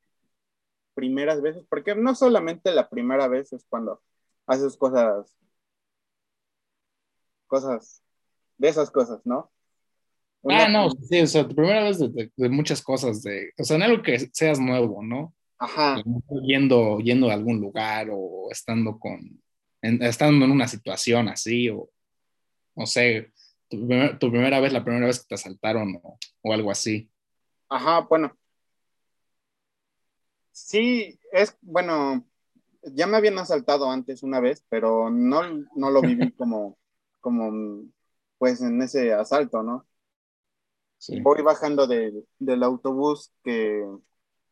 primeras 0.94 1.40
veces, 1.40 1.64
porque 1.68 1.94
no 1.94 2.14
solamente 2.14 2.72
la 2.72 2.88
primera 2.88 3.28
vez 3.28 3.52
es 3.52 3.64
cuando 3.68 4.00
haces 4.46 4.76
cosas, 4.76 5.36
cosas, 7.46 8.02
de 8.58 8.68
esas 8.68 8.90
cosas, 8.90 9.20
¿no? 9.24 9.50
Una, 10.42 10.64
ah, 10.64 10.68
no, 10.68 10.90
sí, 10.90 11.20
o 11.20 11.26
sea, 11.26 11.46
tu 11.46 11.54
primera 11.54 11.84
vez 11.84 11.98
de, 11.98 12.32
de, 12.34 12.48
muchas 12.48 12.82
cosas, 12.82 13.22
de, 13.22 13.52
o 13.58 13.64
sea, 13.64 13.76
en 13.76 13.82
algo 13.82 14.02
que 14.02 14.18
seas 14.32 14.58
nuevo, 14.58 15.02
¿no? 15.02 15.34
Ajá. 15.58 16.02
Yendo, 16.42 16.98
yendo 16.98 17.30
a 17.30 17.34
algún 17.34 17.60
lugar 17.60 18.08
o 18.10 18.48
estando 18.50 18.98
con, 18.98 19.41
en, 19.82 20.02
estando 20.02 20.44
en 20.44 20.50
una 20.50 20.68
situación 20.68 21.28
así, 21.28 21.68
o 21.68 21.90
no 22.74 22.86
sé, 22.86 23.32
tu, 23.68 23.86
primer, 23.86 24.18
tu, 24.18 24.30
primera 24.30 24.60
vez, 24.60 24.72
la 24.72 24.84
primera 24.84 25.06
vez 25.06 25.20
que 25.20 25.26
te 25.28 25.34
asaltaron 25.34 26.00
o, 26.02 26.18
o 26.42 26.52
algo 26.52 26.70
así. 26.70 27.10
Ajá, 27.68 28.00
bueno, 28.00 28.36
Sí, 30.52 31.18
es, 31.32 31.56
bueno, 31.62 32.24
ya 32.82 33.06
me 33.06 33.16
habían 33.16 33.38
asaltado 33.38 33.90
antes 33.90 34.22
una 34.22 34.38
vez, 34.40 34.64
pero 34.68 35.10
no, 35.10 35.42
no 35.74 35.90
lo 35.90 36.02
viví 36.02 36.30
como, 36.36 36.78
como, 37.20 37.84
pues 38.38 38.60
en 38.60 38.80
ese 38.82 39.12
asalto, 39.14 39.62
¿no? 39.62 39.86
Sí. 40.98 41.20
Voy 41.20 41.42
bajando 41.42 41.86
de, 41.86 42.24
del 42.38 42.62
autobús 42.62 43.32
que, 43.42 43.84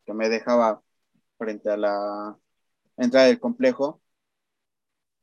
que 0.05 0.13
me 0.13 0.27
dejaba 0.27 0.83
frente 1.37 1.69
a 1.69 1.77
la 1.77 2.37
entrada 2.97 3.27
del 3.27 3.39
complejo 3.39 4.00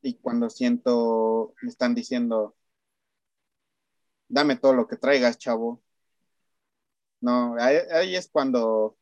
y 0.02 0.14
cuando 0.14 0.48
siento, 0.50 1.54
me 1.62 1.70
están 1.70 1.94
diciendo, 1.94 2.56
dame 4.28 4.56
todo 4.56 4.74
lo 4.74 4.86
que 4.86 4.96
traigas, 4.96 5.38
chavo. 5.38 5.82
No, 7.20 7.56
ahí, 7.58 8.14
es 8.14 8.28
cuando 8.28 8.96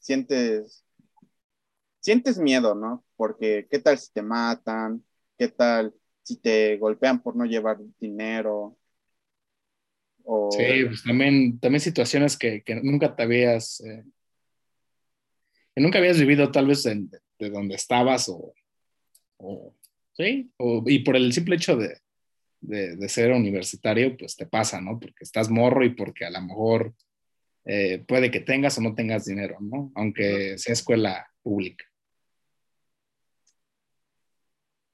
sientes, 0.00 0.84
sientes 2.00 2.38
miedo, 2.38 2.74
¿no? 2.74 3.04
Porque 3.16 3.66
qué 3.70 3.80
tal 3.80 3.98
si 3.98 4.12
te 4.12 4.22
matan, 4.22 5.04
qué 5.36 5.48
tal 5.48 5.94
si 6.22 6.36
te 6.36 6.76
golpean 6.76 7.20
por 7.20 7.34
no 7.34 7.44
llevar 7.44 7.78
dinero. 7.98 8.76
Sí, 10.50 10.84
pues 10.86 11.02
también, 11.02 11.58
también 11.58 11.80
situaciones 11.80 12.36
que, 12.36 12.62
que 12.62 12.76
nunca 12.76 13.16
te 13.16 13.22
habías, 13.22 13.80
eh, 13.80 14.04
que 15.74 15.80
nunca 15.80 15.98
habías 15.98 16.20
vivido 16.20 16.52
tal 16.52 16.66
vez 16.66 16.84
de 16.84 17.50
donde 17.50 17.74
estabas 17.74 18.28
o 18.28 18.54
sí, 20.18 20.52
o, 20.58 20.82
y 20.86 20.98
por 21.00 21.16
el 21.16 21.32
simple 21.32 21.56
hecho 21.56 21.76
de, 21.76 21.98
de, 22.60 22.96
de, 22.96 23.08
ser 23.08 23.32
universitario, 23.32 24.16
pues 24.16 24.36
te 24.36 24.46
pasa, 24.46 24.80
¿no? 24.80 24.98
Porque 25.00 25.24
estás 25.24 25.48
morro 25.50 25.84
y 25.84 25.94
porque 25.94 26.24
a 26.26 26.30
lo 26.30 26.42
mejor 26.42 26.94
eh, 27.64 28.04
puede 28.06 28.30
que 28.30 28.40
tengas 28.40 28.76
o 28.78 28.82
no 28.82 28.94
tengas 28.94 29.24
dinero, 29.26 29.58
¿no? 29.60 29.92
Aunque 29.94 30.58
sea 30.58 30.72
escuela 30.72 31.30
pública. 31.42 31.84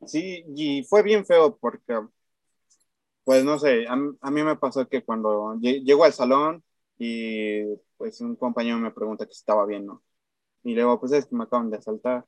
Sí, 0.07 0.45
y 0.55 0.85
fue 0.85 1.03
bien 1.03 1.25
feo 1.25 1.57
porque, 1.57 1.99
pues 3.25 3.45
no 3.45 3.59
sé, 3.59 3.87
a, 3.89 3.93
a 4.21 4.31
mí 4.31 4.43
me 4.43 4.57
pasó 4.57 4.87
que 4.89 5.03
cuando 5.03 5.59
llego 5.61 6.05
al 6.05 6.13
salón 6.13 6.63
y 6.99 7.65
pues 7.97 8.21
un 8.21 8.37
compañero 8.37 8.79
me 8.79 8.91
pregunta 8.93 9.27
que 9.27 9.33
estaba 9.33 9.67
bien, 9.67 9.87
¿no? 9.87 10.03
Y 10.65 10.75
luego, 10.75 11.01
pues 11.01 11.13
es 11.13 11.27
que 11.27 11.37
me 11.37 11.45
acaban 11.45 11.71
de 11.71 11.79
asaltar. 11.79 12.25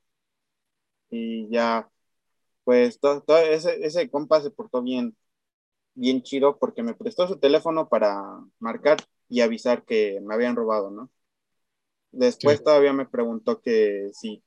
Y 1.11 1.49
ya, 1.51 1.89
pues 2.67 2.99
todo, 2.99 3.23
todo 3.23 3.39
ese, 3.39 3.87
ese 3.87 4.11
compa 4.11 4.41
se 4.43 4.51
portó 4.51 4.83
bien, 4.83 5.17
bien 5.95 6.23
chido 6.23 6.59
porque 6.59 6.83
me 6.83 6.95
prestó 6.95 7.29
su 7.29 7.39
teléfono 7.39 7.89
para 7.89 8.41
marcar 8.59 8.99
y 9.29 9.41
avisar 9.41 9.85
que 9.85 10.21
me 10.23 10.35
habían 10.35 10.57
robado, 10.57 10.91
¿no? 10.91 11.09
Después 12.11 12.59
sí. 12.59 12.65
todavía 12.65 12.93
me 12.93 13.07
preguntó 13.07 13.61
que 13.61 14.11
si 14.13 14.43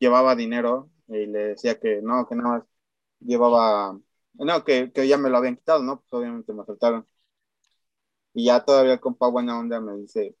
llevaba 0.00 0.34
dinero 0.34 0.90
y 1.06 1.26
le 1.26 1.50
decía 1.50 1.78
que 1.78 2.00
no, 2.02 2.26
que 2.28 2.34
nada 2.34 2.48
más 2.58 2.64
llevaba, 3.20 4.00
no, 4.34 4.64
que, 4.64 4.90
que 4.92 5.06
ya 5.06 5.16
me 5.16 5.30
lo 5.30 5.36
habían 5.38 5.56
quitado, 5.56 5.80
¿no? 5.84 6.00
Pues 6.00 6.12
obviamente 6.12 6.52
me 6.52 6.64
faltaron. 6.64 7.06
Y 8.34 8.46
ya 8.46 8.64
todavía 8.64 8.94
el 8.94 9.00
compa 9.00 9.28
buena 9.28 9.58
onda 9.58 9.80
me 9.80 9.96
dice, 9.96 10.36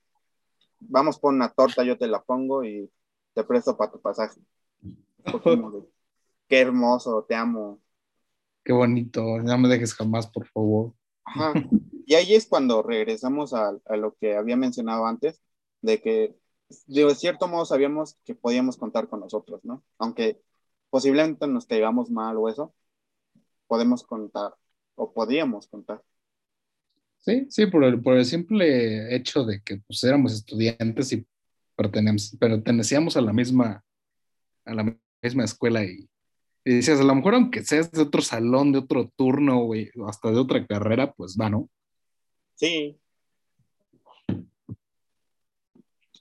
vamos 0.80 1.18
por 1.20 1.32
una 1.32 1.50
torta, 1.50 1.84
yo 1.84 1.96
te 1.96 2.08
la 2.08 2.22
pongo 2.22 2.64
y 2.64 2.90
te 3.34 3.44
presto 3.44 3.76
para 3.76 3.92
tu 3.92 4.00
pasaje. 4.00 4.40
Qué 6.48 6.60
hermoso, 6.60 7.24
te 7.28 7.34
amo. 7.34 7.80
Qué 8.64 8.72
bonito, 8.72 9.38
no 9.38 9.58
me 9.58 9.68
dejes 9.68 9.94
jamás, 9.94 10.26
por 10.26 10.46
favor. 10.46 10.94
Ajá. 11.24 11.52
Y 12.06 12.16
ahí 12.16 12.34
es 12.34 12.46
cuando 12.46 12.82
regresamos 12.82 13.54
a, 13.54 13.78
a, 13.86 13.96
lo 13.96 14.14
que 14.16 14.36
había 14.36 14.56
mencionado 14.56 15.06
antes, 15.06 15.40
de 15.80 16.02
que 16.02 16.36
de 16.86 17.14
cierto 17.14 17.48
modo 17.48 17.64
sabíamos 17.64 18.18
que 18.26 18.34
podíamos 18.34 18.76
contar 18.76 19.08
con 19.08 19.20
nosotros, 19.20 19.64
¿no? 19.64 19.82
Aunque 19.96 20.38
posiblemente 20.90 21.46
nos 21.46 21.64
caigamos 21.64 22.10
mal 22.10 22.36
o 22.36 22.50
eso, 22.50 22.74
podemos 23.66 24.02
contar 24.02 24.54
o 24.96 25.12
podíamos 25.12 25.66
contar. 25.66 26.02
Sí, 27.20 27.46
sí, 27.48 27.66
por 27.66 27.84
el, 27.84 28.02
por 28.02 28.16
el 28.16 28.24
simple 28.26 29.14
hecho 29.16 29.44
de 29.44 29.62
que 29.62 29.78
pues, 29.78 30.04
éramos 30.04 30.34
estudiantes 30.34 31.12
y 31.12 31.26
pertenecíamos 31.74 33.16
a 33.16 33.22
la 33.22 33.32
misma, 33.32 33.82
a 34.66 34.74
la 34.74 34.96
misma 35.22 35.44
escuela 35.44 35.82
y, 35.82 36.06
y 36.64 36.76
decías, 36.76 37.00
a 37.00 37.04
lo 37.04 37.14
mejor 37.14 37.34
aunque 37.34 37.62
seas 37.62 37.90
de 37.92 38.02
otro 38.02 38.22
salón, 38.22 38.72
de 38.72 38.78
otro 38.78 39.10
turno, 39.16 39.64
güey, 39.64 39.90
hasta 40.06 40.30
de 40.30 40.38
otra 40.38 40.66
carrera, 40.66 41.12
pues 41.12 41.36
va, 41.40 41.50
¿no? 41.50 41.68
Sí. 42.54 42.98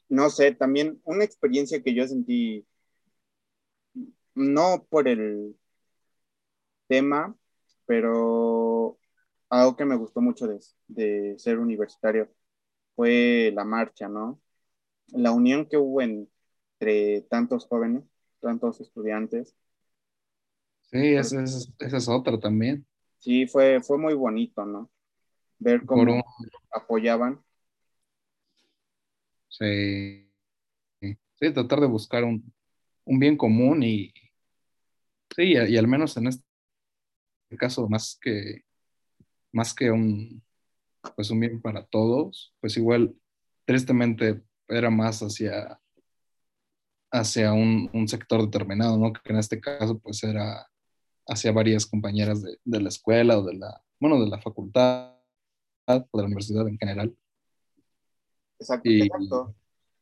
No 0.09 0.29
sé, 0.29 0.53
también 0.53 1.01
una 1.05 1.23
experiencia 1.23 1.81
que 1.81 1.93
yo 1.95 2.07
sentí, 2.07 2.65
no 4.35 4.85
por 4.89 5.07
el 5.07 5.55
tema, 6.87 7.35
pero 7.85 8.97
algo 9.49 9.75
que 9.75 9.85
me 9.85 9.95
gustó 9.95 10.21
mucho 10.21 10.47
de, 10.47 10.59
de 10.87 11.35
ser 11.39 11.59
universitario 11.59 12.29
fue 12.95 13.51
la 13.55 13.65
marcha, 13.65 14.07
¿no? 14.09 14.41
La 15.07 15.31
unión 15.31 15.67
que 15.67 15.77
hubo 15.77 16.01
entre 16.01 17.21
tantos 17.29 17.65
jóvenes, 17.67 18.03
tantos 18.41 18.81
estudiantes. 18.81 19.55
Sí, 20.93 21.15
esa 21.15 21.41
es, 21.43 22.07
otra 22.07 22.39
también. 22.39 22.85
Sí, 23.17 23.47
fue, 23.47 23.81
fue 23.81 23.97
muy 23.97 24.13
bonito, 24.13 24.63
¿no? 24.63 24.91
ver 25.57 25.85
cómo 25.85 26.03
un... 26.03 26.23
apoyaban. 26.71 27.43
Sí. 29.49 30.29
sí, 30.99 31.53
tratar 31.53 31.79
de 31.79 31.87
buscar 31.87 32.23
un, 32.23 32.53
un 33.05 33.19
bien 33.19 33.37
común 33.37 33.81
y 33.81 34.13
sí, 35.35 35.53
y, 35.53 35.57
y, 35.57 35.77
al 35.77 35.87
menos 35.87 36.15
en 36.17 36.27
este 36.27 36.43
caso, 37.57 37.89
más 37.89 38.17
que, 38.21 38.63
más 39.51 39.73
que 39.73 39.89
un, 39.89 40.43
pues 41.15 41.31
un 41.31 41.39
bien 41.39 41.59
para 41.59 41.85
todos, 41.85 42.53
pues 42.59 42.77
igual, 42.77 43.15
tristemente, 43.65 44.43
era 44.67 44.91
más 44.91 45.21
hacia, 45.21 45.79
hacia 47.11 47.53
un, 47.53 47.89
un 47.93 48.07
sector 48.07 48.41
determinado, 48.43 48.97
¿no? 48.97 49.11
Que 49.11 49.31
en 49.31 49.39
este 49.39 49.59
caso, 49.59 49.97
pues 49.99 50.23
era 50.23 50.67
hacia 51.27 51.51
varias 51.51 51.85
compañeras 51.85 52.41
de, 52.41 52.57
de, 52.63 52.81
la 52.81 52.89
escuela 52.89 53.37
o 53.37 53.43
de 53.43 53.55
la, 53.55 53.81
bueno, 53.99 54.19
de 54.23 54.29
la 54.29 54.41
facultad 54.41 55.15
o 55.87 55.93
de 55.93 56.21
la 56.21 56.25
universidad 56.25 56.67
en 56.67 56.77
general. 56.77 57.15
Exacto, 58.59 58.89
y, 58.89 59.01
exacto. 59.03 59.55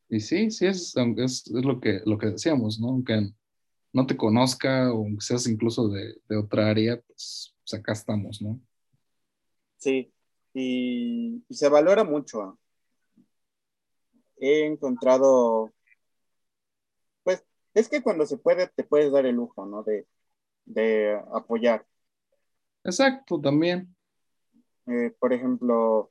Y 0.08 0.20
sí, 0.20 0.50
sí, 0.50 0.66
es, 0.66 0.94
es, 0.96 1.46
es, 1.46 1.64
lo, 1.64 1.80
que, 1.80 2.00
lo 2.04 2.18
que 2.18 2.26
decíamos, 2.26 2.78
¿no? 2.78 2.88
Aunque 2.88 3.32
no 3.92 4.06
te 4.06 4.16
conozca 4.16 4.92
o 4.92 5.06
seas 5.20 5.46
incluso 5.46 5.88
de, 5.88 6.16
de 6.28 6.36
otra 6.36 6.68
área, 6.68 7.00
pues, 7.00 7.54
pues, 7.62 7.80
acá 7.80 7.92
estamos, 7.92 8.42
¿no? 8.42 8.60
Sí, 9.78 10.12
y, 10.54 11.44
y 11.48 11.54
se 11.54 11.68
valora 11.68 12.04
mucho. 12.04 12.58
He 14.38 14.66
encontrado, 14.66 15.72
pues, 17.22 17.44
es 17.74 17.88
que 17.88 18.02
cuando 18.02 18.26
se 18.26 18.36
puede, 18.36 18.68
te 18.68 18.84
puedes 18.84 19.12
dar 19.12 19.26
el 19.26 19.36
lujo, 19.36 19.66
¿no? 19.66 19.82
De, 19.82 20.06
de 20.64 21.20
apoyar. 21.32 21.86
Exacto, 22.84 23.40
también. 23.40 23.94
Eh, 24.86 25.14
por 25.18 25.32
ejemplo, 25.32 26.10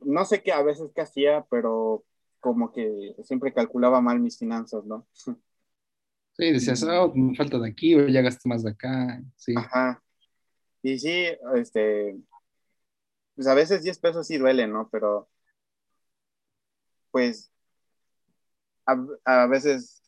no 0.00 0.24
sé 0.24 0.42
qué 0.42 0.52
a 0.52 0.62
veces 0.62 0.90
qué 0.94 1.02
hacía, 1.02 1.46
pero 1.50 2.04
como 2.40 2.72
que 2.72 3.14
siempre 3.22 3.52
calculaba 3.52 4.00
mal 4.00 4.20
mis 4.20 4.38
finanzas, 4.38 4.84
¿no? 4.84 5.06
Sí, 6.34 6.50
decías, 6.50 6.82
oh, 6.84 7.12
me 7.14 7.36
falta 7.36 7.58
de 7.58 7.68
aquí, 7.68 7.94
o 7.94 8.08
ya 8.08 8.22
gasté 8.22 8.48
más 8.48 8.62
de 8.62 8.70
acá, 8.70 9.22
sí. 9.36 9.52
Ajá. 9.54 10.02
Y 10.82 10.98
sí, 10.98 11.26
este, 11.54 12.16
pues 13.34 13.46
a 13.46 13.52
veces 13.52 13.82
10 13.82 13.98
pesos 13.98 14.26
sí 14.26 14.38
duele, 14.38 14.66
¿no? 14.66 14.88
Pero, 14.90 15.28
pues, 17.10 17.52
a, 18.86 18.96
a 19.26 19.46
veces 19.46 20.01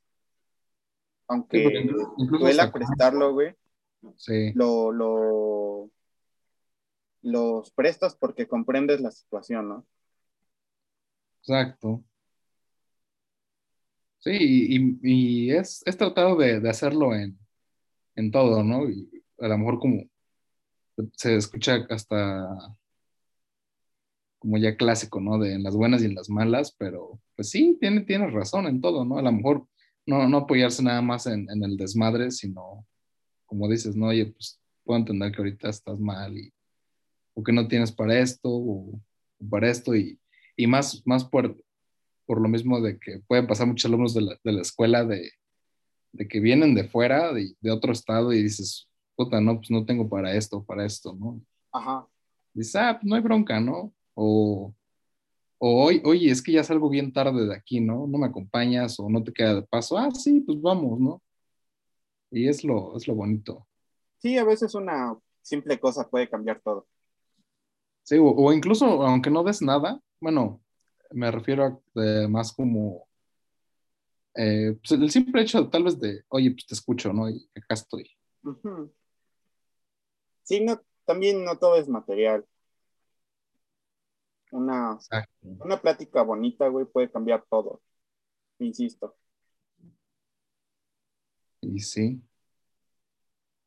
aunque 1.29 1.89
duela 2.17 2.73
prestarlo, 2.73 3.33
güey, 3.33 3.55
sí. 4.17 4.53
lo, 4.55 4.93
lo, 4.93 5.91
los 7.23 7.71
prestas 7.71 8.15
porque 8.15 8.47
comprendes 8.47 9.01
la 9.01 9.11
situación, 9.11 9.69
¿no? 9.69 9.87
Exacto. 11.41 12.03
Sí, 14.19 14.31
y, 14.41 14.99
y 15.03 15.51
es, 15.51 15.83
es, 15.85 15.97
tratado 15.99 16.37
de, 16.37 16.61
de 16.61 16.71
hacerlo 16.71 17.15
en, 17.15 17.39
en, 18.17 18.31
todo, 18.31 18.65
¿no? 18.65 18.89
Y 18.89 19.23
a 19.39 19.49
lo 19.49 19.59
mejor 19.59 19.79
como 19.79 20.05
se 21.13 21.37
escucha 21.37 21.87
hasta 21.91 22.77
como 24.39 24.59
ya 24.59 24.77
clásico, 24.77 25.21
¿no? 25.21 25.39
De 25.39 25.55
en 25.55 25.63
las 25.63 25.75
buenas 25.75 26.03
y 26.03 26.07
en 26.07 26.15
las 26.15 26.31
malas, 26.31 26.75
pero 26.79 27.21
pues 27.37 27.51
sí, 27.51 27.77
tiene, 27.81 28.03
tiene 28.03 28.29
razón 28.29 28.67
en 28.67 28.81
todo, 28.81 29.05
¿no? 29.05 29.19
A 29.19 29.23
lo 29.23 29.33
mejor 29.33 29.67
no, 30.07 30.29
no 30.29 30.39
apoyarse 30.39 30.83
nada 30.83 31.03
más 31.03 31.27
en, 31.27 31.49
en, 31.51 31.63
el 31.65 31.77
desmadre, 31.77 32.31
sino, 32.31 32.87
como 33.47 33.69
dices, 33.69 33.97
no, 33.97 34.07
oye, 34.07 34.27
pues 34.27 34.61
puedo 34.85 34.99
entender 34.99 35.33
que 35.33 35.39
ahorita 35.39 35.69
estás 35.71 35.99
mal 35.99 36.37
y, 36.37 36.53
o 37.35 37.43
que 37.43 37.53
no 37.53 37.67
tienes 37.69 37.93
para 37.93 38.19
esto 38.19 38.49
o, 38.49 39.01
para 39.51 39.71
esto 39.71 39.95
y, 39.95 40.19
y, 40.57 40.67
más, 40.67 41.03
más 41.07 41.25
por, 41.25 41.57
por 42.27 42.41
lo 42.41 42.49
mismo 42.49 42.81
de 42.81 42.99
que 42.99 43.21
pueden 43.27 43.47
pasar 43.47 43.67
muchos 43.67 43.89
alumnos 43.89 44.15
de 44.15 44.23
la, 44.23 44.39
de 44.43 44.53
la 44.53 44.63
escuela 44.63 45.05
de, 45.05 45.31
de, 46.13 46.29
que 46.29 46.41
vienen 46.41 46.75
de 46.75 46.85
fuera, 46.85 47.33
de, 47.33 47.55
de, 47.61 47.71
otro 47.71 47.93
estado 47.93 48.33
y 48.33 48.43
dices, 48.43 48.89
puta, 49.17 49.41
no, 49.41 49.57
pues 49.57 49.71
no 49.71 49.85
tengo 49.85 50.09
para 50.09 50.35
esto, 50.35 50.65
para 50.65 50.85
esto, 50.85 51.15
¿no? 51.15 51.41
Ajá. 51.73 52.07
Dices, 52.53 52.77
ah, 52.77 52.99
pues 53.01 53.05
no 53.09 53.17
hay 53.17 53.23
bronca, 53.23 53.59
¿no? 53.59 53.93
O, 54.15 54.75
o 55.67 55.83
hoy, 55.83 56.03
oye, 56.05 56.31
es 56.31 56.43
que 56.43 56.53
ya 56.53 56.63
salgo 56.63 56.91
bien 56.91 57.11
tarde 57.11 57.47
de 57.47 57.55
aquí, 57.57 57.81
¿no? 57.81 58.07
No 58.07 58.19
me 58.19 58.27
acompañas 58.27 59.01
o 59.01 59.09
no 59.09 59.25
te 59.25 59.33
queda 59.33 59.55
de 59.55 59.63
paso. 59.63 59.97
Ah, 59.97 60.11
sí, 60.11 60.41
pues 60.41 60.61
vamos, 60.61 61.01
¿no? 61.01 61.23
Y 62.31 62.49
es 62.49 62.65
lo, 62.65 62.95
es 62.95 63.09
lo 63.09 63.15
bonito. 63.15 63.67
Sí, 64.19 64.37
a 64.37 64.45
veces 64.45 64.75
una 64.75 65.17
simple 65.41 65.81
cosa 65.81 66.07
puede 66.11 66.29
cambiar 66.29 66.61
todo. 66.61 66.87
Sí, 68.03 68.17
o, 68.21 68.53
incluso 68.53 68.85
aunque 69.07 69.31
no 69.31 69.43
des 69.43 69.63
nada, 69.63 69.99
bueno, 70.21 70.61
me 71.11 71.31
refiero 71.31 71.65
a 71.65 72.29
más 72.29 72.53
como 72.53 73.09
eh, 74.35 74.77
pues 74.79 75.01
el 75.01 75.11
simple 75.11 75.41
hecho 75.41 75.71
tal 75.71 75.85
vez 75.85 75.99
de, 75.99 76.25
oye, 76.29 76.51
pues 76.51 76.67
te 76.67 76.75
escucho, 76.75 77.11
¿no? 77.15 77.31
Y 77.31 77.49
acá 77.57 77.73
estoy. 77.73 78.11
Sí, 80.43 80.63
no, 80.63 80.79
también 81.07 81.43
no 81.43 81.57
todo 81.57 81.77
es 81.77 81.89
material 81.89 82.45
una, 84.55 84.99
una 85.41 85.81
plática 85.81 86.23
bonita, 86.23 86.69
güey, 86.69 86.87
puede 86.87 87.11
cambiar 87.11 87.45
todo. 87.51 87.83
Insisto. 88.59 89.17
Y 91.61 91.81
sí. 91.81 92.23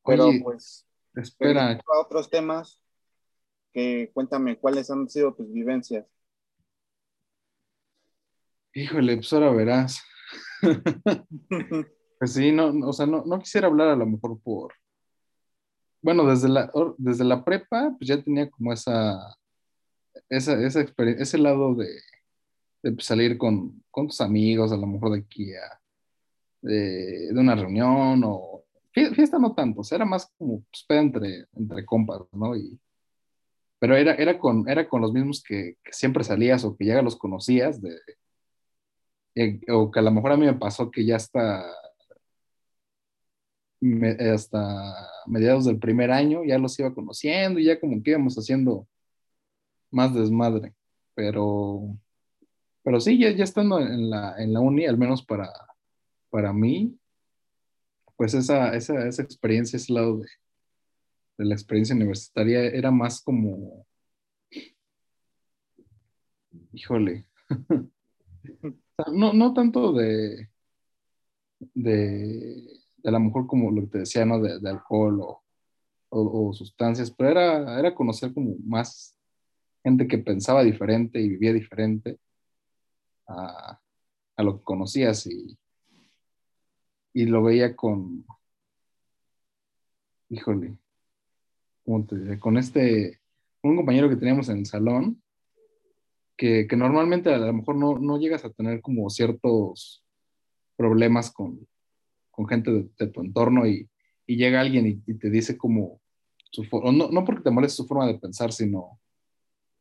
Pero 0.06 0.30
pues. 0.44 0.86
Espera. 1.14 1.72
A 1.72 2.00
otros 2.00 2.30
temas, 2.30 2.80
que 3.74 4.12
cuéntame 4.14 4.58
cuáles 4.58 4.90
han 4.90 5.10
sido 5.10 5.34
tus 5.34 5.52
vivencias. 5.52 6.06
Híjole, 8.74 9.16
pues 9.18 9.34
ahora 9.34 9.52
verás. 9.52 10.02
pues 12.20 12.34
sí, 12.34 12.52
no, 12.52 12.70
o 12.88 12.94
sea, 12.94 13.08
no, 13.08 13.24
no 13.26 13.40
quisiera 13.40 13.68
hablar 13.68 13.90
a 13.90 13.96
lo 13.96 14.06
mejor 14.06 14.40
por. 14.42 14.74
Bueno, 16.02 16.26
desde 16.28 16.48
la, 16.48 16.72
desde 16.98 17.26
la 17.26 17.44
prepa, 17.44 17.96
pues 17.98 18.08
ya 18.08 18.22
tenía 18.22 18.50
como 18.50 18.72
esa 18.72 19.36
esa, 20.30 20.54
esa 20.66 20.86
ese 20.98 21.38
lado 21.38 21.76
de, 21.76 21.88
de 22.84 23.02
salir 23.02 23.38
con, 23.38 23.84
con, 23.92 24.08
tus 24.08 24.22
amigos, 24.22 24.72
a 24.72 24.78
lo 24.78 24.88
mejor 24.88 25.12
de 25.12 25.20
aquí 25.20 25.54
a 25.54 25.80
de, 26.62 27.34
de 27.34 27.40
una 27.40 27.56
reunión 27.56 28.22
o 28.26 28.64
fiesta 28.92 29.38
no 29.38 29.54
tanto, 29.54 29.82
o 29.82 29.84
sea, 29.84 29.98
era 29.98 30.06
más 30.06 30.32
como 30.38 30.64
pues, 30.72 30.86
entre, 30.90 31.46
entre 31.56 31.86
compas, 31.86 32.22
¿no? 32.32 32.56
Y, 32.56 32.80
pero 33.80 33.96
era, 33.96 34.16
era, 34.16 34.40
con, 34.40 34.68
era 34.68 34.90
con 34.90 35.02
los 35.02 35.14
mismos 35.14 35.44
que, 35.44 35.78
que 35.84 35.94
siempre 35.94 36.24
salías 36.24 36.64
o 36.64 36.76
que 36.76 36.86
ya 36.86 37.02
los 37.02 37.16
conocías, 37.16 37.82
de, 37.82 37.96
eh, 39.36 39.60
o 39.70 39.92
que 39.92 40.00
a 40.00 40.02
lo 40.02 40.12
mejor 40.12 40.32
a 40.32 40.38
mí 40.38 40.46
me 40.46 40.54
pasó 40.54 40.90
que 40.90 41.06
ya 41.06 41.18
hasta, 41.18 41.64
me, 43.80 44.10
hasta 44.12 44.96
mediados 45.28 45.66
del 45.66 45.80
primer 45.80 46.12
año 46.12 46.44
ya 46.44 46.58
los 46.58 46.78
iba 46.80 46.94
conociendo 46.94 47.60
y 47.60 47.66
ya 47.66 47.80
como 47.80 48.02
que 48.02 48.12
íbamos 48.12 48.36
haciendo 48.36 48.88
más 49.92 50.14
desmadre. 50.14 50.74
Pero, 51.16 51.98
pero 52.84 53.00
sí, 53.00 53.18
ya, 53.20 53.32
ya 53.32 53.44
estando 53.44 53.80
en 53.80 54.10
la, 54.10 54.36
en 54.38 54.54
la 54.54 54.60
uni, 54.60 54.86
al 54.86 54.98
menos 54.98 55.26
para, 55.26 55.52
para 56.30 56.54
mí, 56.54 56.98
pues 58.16 58.34
esa, 58.34 58.76
esa, 58.76 59.08
esa 59.08 59.22
experiencia, 59.22 59.78
ese 59.78 59.94
lado 59.94 60.20
de, 60.20 60.28
la 61.46 61.54
experiencia 61.54 61.96
universitaria 61.96 62.64
era 62.66 62.90
más 62.92 63.22
como, 63.22 63.86
híjole, 66.74 67.26
no, 69.14 69.34
no 69.34 69.54
tanto 69.54 69.94
de, 69.94 70.50
de, 71.74 72.82
a 73.04 73.12
lo 73.12 73.20
mejor 73.20 73.48
como 73.48 73.72
lo 73.72 73.82
que 73.82 73.88
te 73.88 74.00
decía, 74.00 74.26
¿no? 74.26 74.40
De, 74.40 74.60
de 74.60 74.70
alcohol 74.70 75.22
o, 75.22 75.44
o, 76.10 76.50
o, 76.50 76.54
sustancias, 76.54 77.12
pero 77.12 77.32
era, 77.32 77.80
era 77.80 77.96
conocer 77.96 78.34
como 78.34 78.56
más 78.66 79.17
gente 79.88 80.06
que 80.06 80.18
pensaba 80.18 80.66
diferente 80.66 81.18
y 81.22 81.30
vivía 81.30 81.54
diferente 81.54 82.20
a, 83.26 83.80
lo 84.40 84.58
que 84.58 84.64
conocías 84.66 85.26
y, 85.28 85.58
y 87.14 87.26
lo 87.26 87.42
veía 87.42 87.74
con, 87.74 88.26
híjole, 90.28 90.78
¿cómo 91.86 92.06
te 92.06 92.18
diré? 92.18 92.38
Con 92.38 92.58
este, 92.58 93.22
un 93.64 93.78
compañero 93.78 94.10
que 94.10 94.18
teníamos 94.18 94.50
en 94.50 94.58
el 94.58 94.66
salón, 94.66 95.24
que, 96.36 96.68
normalmente 96.76 97.34
a 97.34 97.38
lo 97.38 97.54
mejor 97.54 97.78
no, 97.78 98.20
llegas 98.20 98.44
a 98.44 98.52
tener 98.52 98.82
como 98.82 99.10
ciertos 99.10 100.04
problemas 100.76 101.32
con, 101.32 101.66
gente 102.50 102.72
de, 102.72 103.08
tu 103.08 103.22
entorno 103.22 103.66
y, 103.66 103.90
llega 104.28 104.60
alguien 104.60 105.02
y, 105.08 105.14
te 105.14 105.30
dice 105.30 105.58
como, 105.58 106.02
su, 106.52 106.64
no, 106.92 107.10
no 107.10 107.24
porque 107.24 107.44
te 107.44 107.52
moleste 107.52 107.78
su 107.78 107.88
forma 107.88 108.06
de 108.06 108.20
pensar, 108.20 108.52
sino 108.52 109.00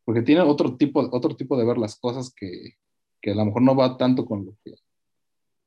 porque 0.06 0.22
tiene 0.22 0.40
otro 0.40 0.76
tipo, 0.76 1.00
otro 1.10 1.34
tipo 1.34 1.58
de 1.58 1.66
ver 1.66 1.78
las 1.78 1.98
cosas 1.98 2.32
que, 2.32 2.76
que 3.20 3.32
a 3.32 3.34
lo 3.34 3.44
mejor 3.44 3.62
no 3.62 3.74
va 3.74 3.96
tanto 3.96 4.24
con 4.24 4.46
lo 4.46 4.56
que, 4.64 4.76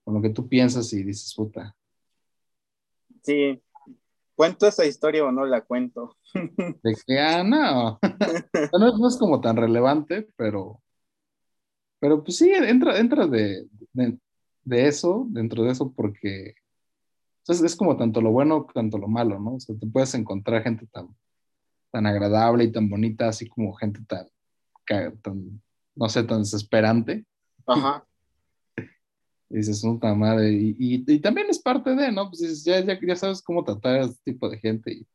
con 0.06 0.14
lo 0.14 0.22
que 0.22 0.30
tú 0.30 0.48
piensas 0.48 0.94
y 0.94 1.04
dices, 1.04 1.34
puta. 1.36 1.76
Sí, 3.22 3.62
¿cuento 4.36 4.66
esa 4.66 4.86
historia 4.86 5.26
o 5.26 5.32
no 5.34 5.46
la 5.46 5.66
cuento? 5.66 6.16
De 6.34 6.96
que, 7.06 7.20
ah, 7.20 7.44
no. 7.44 8.00
no, 9.02 9.08
es 9.10 9.18
como 9.18 9.42
tan 9.42 9.58
relevante, 9.58 10.30
pero, 10.38 10.82
pero 12.00 12.24
pues 12.24 12.38
sí, 12.38 12.50
entra, 12.50 12.98
entra 12.98 13.28
de, 13.28 13.68
de, 13.92 14.18
de, 14.64 14.88
eso, 14.88 15.28
dentro 15.32 15.64
de 15.64 15.72
eso, 15.72 15.92
porque, 15.92 16.56
Entonces 17.40 17.74
es 17.74 17.76
como 17.76 17.98
tanto 17.98 18.22
lo 18.22 18.32
bueno, 18.32 18.66
tanto 18.74 18.98
lo 18.98 19.10
malo, 19.10 19.38
¿no? 19.38 19.56
O 19.56 19.60
sea, 19.60 19.76
te 19.78 19.86
puedes 19.86 20.14
encontrar 20.14 20.64
gente 20.64 20.88
tan, 20.88 21.10
tan 21.92 22.06
agradable 22.06 22.64
y 22.64 22.72
tan 22.72 22.90
bonita, 22.90 23.30
así 23.30 23.48
como 23.48 23.74
gente 23.74 24.02
tan, 24.08 24.28
tan 25.22 25.62
no 25.96 26.10
sé, 26.10 26.24
tan 26.24 26.40
desesperante. 26.40 27.26
Ajá. 27.68 28.06
Y 29.50 29.58
dices, 29.58 29.82
puta 29.82 30.14
madre. 30.16 30.52
Y, 30.52 30.76
y, 30.80 31.20
también 31.20 31.48
es 31.50 31.60
parte 31.60 31.96
de, 31.96 32.12
¿no? 32.12 32.30
Pues 32.30 32.64
ya, 32.64 32.80
ya, 32.80 32.98
ya 33.02 33.16
sabes 33.16 33.42
cómo 33.42 33.64
tratar 33.64 33.96
a 33.96 34.06
este 34.06 34.32
tipo 34.32 34.50
de 34.50 34.58
gente 34.60 34.92
y 34.94 35.08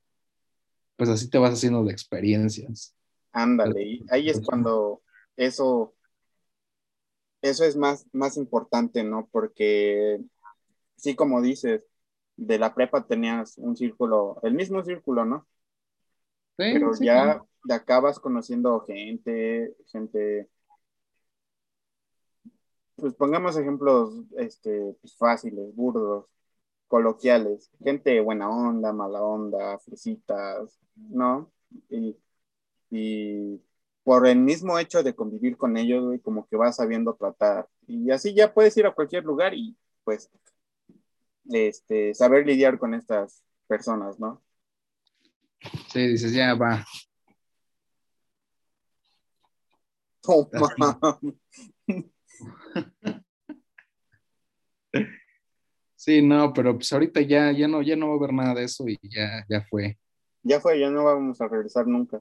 pues 0.96 1.08
así 1.08 1.28
te 1.28 1.38
vas 1.38 1.54
haciendo 1.54 1.84
de 1.84 1.92
experiencias. 1.92 2.94
Ándale, 3.32 3.82
y 3.82 4.04
ahí 4.10 4.28
es 4.28 4.40
cuando 4.40 5.02
eso, 5.36 5.94
eso 7.42 7.64
es 7.64 7.76
más, 7.76 8.06
más 8.12 8.36
importante, 8.36 9.02
¿no? 9.02 9.28
Porque 9.32 10.20
sí, 10.96 11.16
como 11.16 11.42
dices, 11.42 11.82
de 12.36 12.58
la 12.58 12.74
prepa 12.74 13.06
tenías 13.06 13.58
un 13.58 13.76
círculo, 13.76 14.38
el 14.42 14.54
mismo 14.54 14.84
círculo, 14.84 15.24
¿no? 15.24 15.48
Sí, 16.56 16.72
Pero 16.72 16.92
ya 17.00 17.42
te 17.66 17.74
acabas 17.74 18.20
conociendo 18.20 18.80
gente, 18.80 19.74
gente, 19.86 20.48
pues 22.96 23.14
pongamos 23.14 23.56
ejemplos 23.56 24.14
este, 24.36 24.94
pues 25.00 25.16
fáciles, 25.16 25.74
burdos, 25.74 26.26
coloquiales, 26.86 27.70
gente 27.82 28.20
buena 28.20 28.48
onda, 28.48 28.92
mala 28.92 29.22
onda, 29.22 29.78
fresitas, 29.80 30.78
¿no? 30.96 31.50
Y, 31.90 32.16
por 34.04 34.26
el 34.26 34.38
mismo 34.38 34.78
hecho 34.78 35.02
de 35.02 35.14
convivir 35.14 35.56
con 35.56 35.76
ellos, 35.76 36.20
como 36.22 36.46
que 36.46 36.56
vas 36.56 36.76
sabiendo 36.76 37.14
tratar. 37.14 37.68
Y 37.86 38.10
así 38.10 38.34
ya 38.34 38.52
puedes 38.54 38.76
ir 38.76 38.86
a 38.86 38.94
cualquier 38.94 39.24
lugar 39.24 39.54
y 39.54 39.76
pues 40.04 40.30
este, 41.50 42.14
saber 42.14 42.46
lidiar 42.46 42.78
con 42.78 42.94
estas 42.94 43.42
personas, 43.66 44.20
¿no? 44.20 44.43
Sí, 45.92 46.08
dices, 46.08 46.32
ya 46.32 46.54
va. 46.54 46.84
Sí, 55.96 56.20
no, 56.20 56.52
pero 56.52 56.74
pues 56.74 56.92
ahorita 56.92 57.22
ya, 57.22 57.50
ya 57.52 57.66
no, 57.66 57.80
ya 57.80 57.96
no 57.96 58.08
va 58.08 58.12
a 58.14 58.16
haber 58.16 58.32
nada 58.32 58.54
de 58.54 58.64
eso 58.64 58.84
y 58.86 58.98
ya, 59.02 59.44
ya 59.48 59.62
fue. 59.70 59.98
Ya 60.42 60.60
fue, 60.60 60.78
ya 60.78 60.90
no 60.90 61.04
vamos 61.04 61.40
a 61.40 61.48
regresar 61.48 61.86
nunca. 61.86 62.20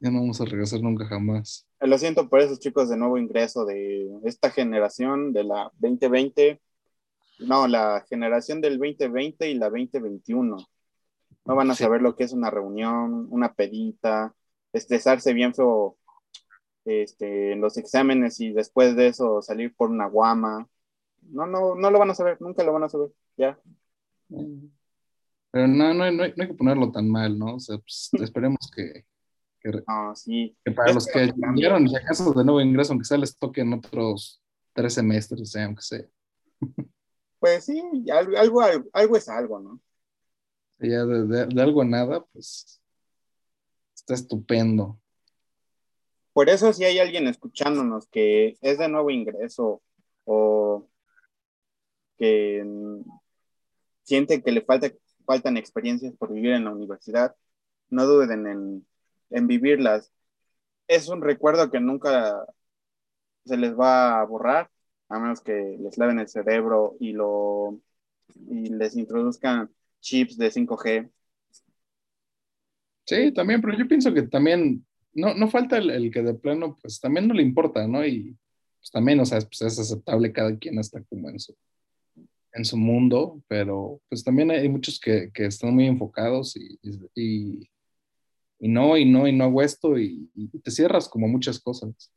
Ya 0.00 0.10
no 0.10 0.20
vamos 0.20 0.40
a 0.40 0.44
regresar 0.44 0.80
nunca 0.80 1.06
jamás. 1.06 1.66
Lo 1.80 1.96
siento 1.96 2.28
por 2.28 2.40
esos 2.40 2.58
chicos 2.58 2.90
de 2.90 2.96
nuevo 2.96 3.16
ingreso 3.16 3.64
de 3.64 4.10
esta 4.24 4.50
generación, 4.50 5.32
de 5.32 5.44
la 5.44 5.70
2020. 5.78 6.60
No, 7.38 7.66
la 7.66 8.04
generación 8.08 8.60
del 8.60 8.78
2020 8.78 9.50
y 9.50 9.54
la 9.54 9.70
2021. 9.70 10.56
No 11.44 11.56
van 11.56 11.70
a 11.70 11.74
saber 11.74 12.02
lo 12.02 12.14
que 12.14 12.24
es 12.24 12.32
una 12.32 12.50
reunión, 12.50 13.26
una 13.30 13.52
pedita, 13.52 14.34
estresarse 14.72 15.32
bien 15.32 15.54
feo 15.54 15.96
este, 16.84 17.52
en 17.52 17.60
los 17.60 17.76
exámenes 17.76 18.40
y 18.40 18.52
después 18.52 18.96
de 18.96 19.08
eso 19.08 19.42
salir 19.42 19.74
por 19.74 19.90
una 19.90 20.06
guama. 20.06 20.68
No, 21.22 21.46
no, 21.46 21.74
no 21.74 21.90
lo 21.90 21.98
van 21.98 22.10
a 22.10 22.14
saber, 22.14 22.40
nunca 22.40 22.62
lo 22.64 22.72
van 22.72 22.84
a 22.84 22.88
saber, 22.88 23.10
ya. 23.36 23.58
Pero 24.28 25.68
no, 25.68 25.94
no, 25.94 26.10
no, 26.10 26.22
hay, 26.22 26.32
que 26.32 26.54
ponerlo 26.54 26.90
tan 26.90 27.08
mal, 27.10 27.38
¿no? 27.38 27.56
O 27.56 27.60
sea, 27.60 27.78
pues, 27.78 28.10
esperemos 28.22 28.70
que, 28.74 29.04
que, 29.60 29.84
sí. 30.14 30.56
que 30.64 30.72
para 30.72 30.92
los 30.92 31.06
que 31.06 31.32
vinieron, 31.36 31.88
si 31.88 31.96
acaso 31.96 32.32
de 32.32 32.44
nuevo 32.44 32.60
ingreso, 32.60 32.92
aunque 32.92 33.04
sea 33.04 33.18
les 33.18 33.36
toquen 33.36 33.72
otros 33.72 34.42
tres 34.72 34.94
semestres, 34.94 35.42
o 35.42 35.46
sea, 35.46 35.66
aunque 35.66 35.82
sea. 35.82 36.04
Pues 37.38 37.64
sí, 37.64 37.82
algo, 38.10 38.36
algo, 38.38 38.62
algo 38.92 39.16
es 39.16 39.28
algo, 39.28 39.60
¿no? 39.60 39.80
Ya 40.82 41.04
de, 41.04 41.24
de, 41.26 41.46
de 41.46 41.62
algo 41.62 41.82
a 41.82 41.84
nada, 41.84 42.24
pues 42.32 42.80
está 43.94 44.14
estupendo. 44.14 44.98
Por 46.32 46.48
eso 46.48 46.72
si 46.72 46.84
hay 46.84 46.98
alguien 46.98 47.28
escuchándonos 47.28 48.08
que 48.08 48.56
es 48.60 48.78
de 48.78 48.88
nuevo 48.88 49.10
ingreso 49.10 49.82
o 50.24 50.88
que 52.16 52.64
siente 54.02 54.42
que 54.42 54.52
le 54.52 54.62
falta, 54.62 54.90
faltan 55.26 55.56
experiencias 55.56 56.14
por 56.16 56.32
vivir 56.32 56.52
en 56.52 56.64
la 56.64 56.72
universidad, 56.72 57.36
no 57.90 58.06
duden 58.06 58.46
en, 58.46 58.86
en 59.30 59.46
vivirlas. 59.46 60.12
Es 60.88 61.08
un 61.08 61.22
recuerdo 61.22 61.70
que 61.70 61.80
nunca 61.80 62.46
se 63.44 63.56
les 63.56 63.78
va 63.78 64.20
a 64.20 64.24
borrar, 64.24 64.70
a 65.08 65.18
menos 65.18 65.40
que 65.40 65.76
les 65.78 65.98
laven 65.98 66.18
el 66.18 66.28
cerebro 66.28 66.96
y, 66.98 67.12
lo, 67.12 67.78
y 68.48 68.70
les 68.70 68.96
introduzcan 68.96 69.70
chips 70.02 70.36
de 70.36 70.50
5G. 70.50 71.10
Sí, 73.06 73.32
también, 73.32 73.60
pero 73.62 73.76
yo 73.76 73.88
pienso 73.88 74.12
que 74.12 74.22
también 74.22 74.84
no, 75.14 75.34
no 75.34 75.48
falta 75.48 75.78
el, 75.78 76.10
que 76.10 76.22
de 76.22 76.34
plano, 76.34 76.78
pues 76.80 77.00
también 77.00 77.28
no 77.28 77.34
le 77.34 77.42
importa, 77.42 77.86
¿no? 77.86 78.04
Y 78.06 78.36
pues 78.78 78.90
también, 78.90 79.20
o 79.20 79.24
sea, 79.26 79.40
pues, 79.40 79.62
es 79.62 79.78
aceptable, 79.78 80.32
cada 80.32 80.56
quien 80.58 80.78
está 80.78 81.02
como 81.04 81.28
en 81.28 81.38
su, 81.38 81.56
en 82.52 82.64
su 82.64 82.76
mundo, 82.76 83.42
pero 83.48 84.00
pues 84.08 84.22
también 84.24 84.50
hay 84.50 84.68
muchos 84.68 85.00
que, 85.00 85.30
están 85.34 85.74
muy 85.74 85.86
enfocados 85.86 86.56
y, 86.56 86.78
y, 87.14 87.68
no, 88.68 88.96
y 88.96 89.04
no, 89.04 89.26
y 89.26 89.32
no 89.32 89.44
hago 89.44 89.62
esto, 89.62 89.98
y, 89.98 90.30
te 90.62 90.70
cierras 90.70 91.08
como 91.08 91.28
muchas 91.28 91.58
cosas. 91.60 92.12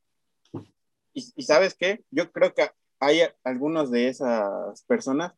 Y, 1.14 1.44
sabes 1.44 1.76
qué, 1.76 2.04
yo 2.12 2.32
creo 2.32 2.54
que 2.54 2.70
hay 3.00 3.20
algunas 3.44 3.90
de 3.92 4.10
esas 4.10 4.84
personas 4.84 5.34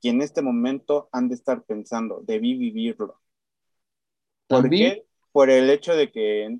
que 0.00 0.08
en 0.08 0.22
este 0.22 0.42
momento 0.42 1.08
han 1.12 1.28
de 1.28 1.34
estar 1.34 1.62
pensando, 1.64 2.22
debí 2.24 2.56
vivirlo. 2.56 3.20
¿Por 4.46 4.68
qué? 4.70 5.06
Por 5.32 5.50
el 5.50 5.70
hecho 5.70 5.94
de 5.94 6.10
que 6.10 6.58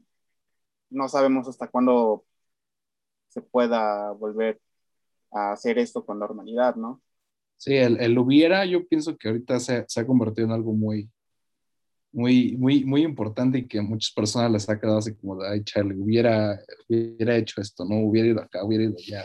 no 0.91 1.09
sabemos 1.09 1.49
hasta 1.49 1.69
cuándo 1.69 2.25
se 3.29 3.41
pueda 3.41 4.13
volver 4.13 4.61
a 5.33 5.53
hacer 5.53 5.79
esto 5.79 6.05
con 6.05 6.19
normalidad, 6.19 6.75
¿no? 6.77 7.01
Sí, 7.57 7.75
el, 7.75 8.17
hubiera, 8.19 8.65
yo 8.65 8.87
pienso 8.87 9.17
que 9.17 9.29
ahorita 9.29 9.61
se, 9.61 9.85
ha 9.95 10.07
convertido 10.07 10.47
en 10.47 10.53
algo 10.53 10.73
muy, 10.73 11.11
muy, 12.11 12.57
muy, 12.57 12.85
muy 12.85 13.03
importante 13.03 13.59
y 13.59 13.69
que 13.69 13.79
a 13.79 13.83
muchas 13.83 14.13
personas 14.13 14.51
les 14.51 14.69
ha 14.69 14.81
quedado 14.81 14.99
así 14.99 15.15
como 15.15 15.37
de, 15.37 15.49
ay, 15.49 15.63
Charlie, 15.63 16.01
hubiera, 16.01 16.59
hubiera 16.89 17.37
hecho 17.37 17.61
esto, 17.61 17.85
¿no? 17.85 17.97
Hubiera 18.01 18.29
ido 18.29 18.41
acá, 18.41 18.65
hubiera 18.65 18.85
ido 18.85 18.97
allá. 18.97 19.25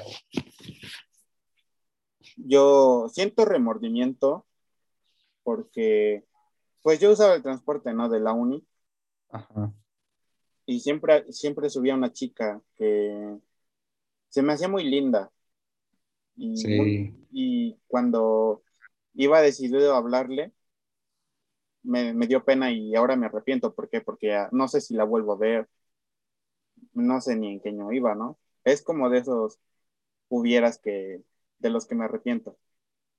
Yo 2.35 3.07
siento 3.09 3.45
remordimiento 3.45 4.45
porque, 5.43 6.25
pues 6.81 6.99
yo 6.99 7.11
usaba 7.11 7.35
el 7.35 7.43
transporte, 7.43 7.93
¿no? 7.93 8.09
De 8.09 8.19
la 8.19 8.33
uni. 8.33 8.65
Ajá 9.29 9.73
y 10.65 10.79
siempre, 10.79 11.31
siempre 11.31 11.69
subía 11.69 11.95
una 11.95 12.11
chica 12.11 12.61
que 12.75 13.37
se 14.29 14.41
me 14.41 14.53
hacía 14.53 14.67
muy 14.67 14.83
linda. 14.83 15.31
Y, 16.35 17.13
y 17.31 17.77
cuando 17.87 18.63
iba 19.13 19.41
decidido 19.41 19.93
a 19.93 19.97
hablarle, 19.97 20.51
me, 21.83 22.13
me, 22.13 22.27
dio 22.27 22.43
pena 22.43 22.71
y 22.71 22.95
ahora 22.95 23.15
me 23.15 23.27
arrepiento. 23.27 23.73
¿Por 23.73 23.89
qué? 23.89 24.01
Porque 24.01 24.47
no 24.51 24.67
sé 24.67 24.81
si 24.81 24.95
la 24.95 25.03
vuelvo 25.03 25.33
a 25.33 25.37
ver. 25.37 25.69
No 26.93 27.21
sé 27.21 27.35
ni 27.35 27.53
en 27.53 27.59
qué 27.61 27.69
año 27.69 27.91
iba, 27.91 28.15
¿no? 28.15 28.39
Es 28.63 28.81
como 28.81 29.09
de 29.09 29.19
esos 29.19 29.59
hubieras 30.29 30.79
que, 30.79 31.21
de 31.67 31.73
los 31.73 31.85
que 31.87 31.95
me 31.95 32.05
arrepiento. 32.05 32.57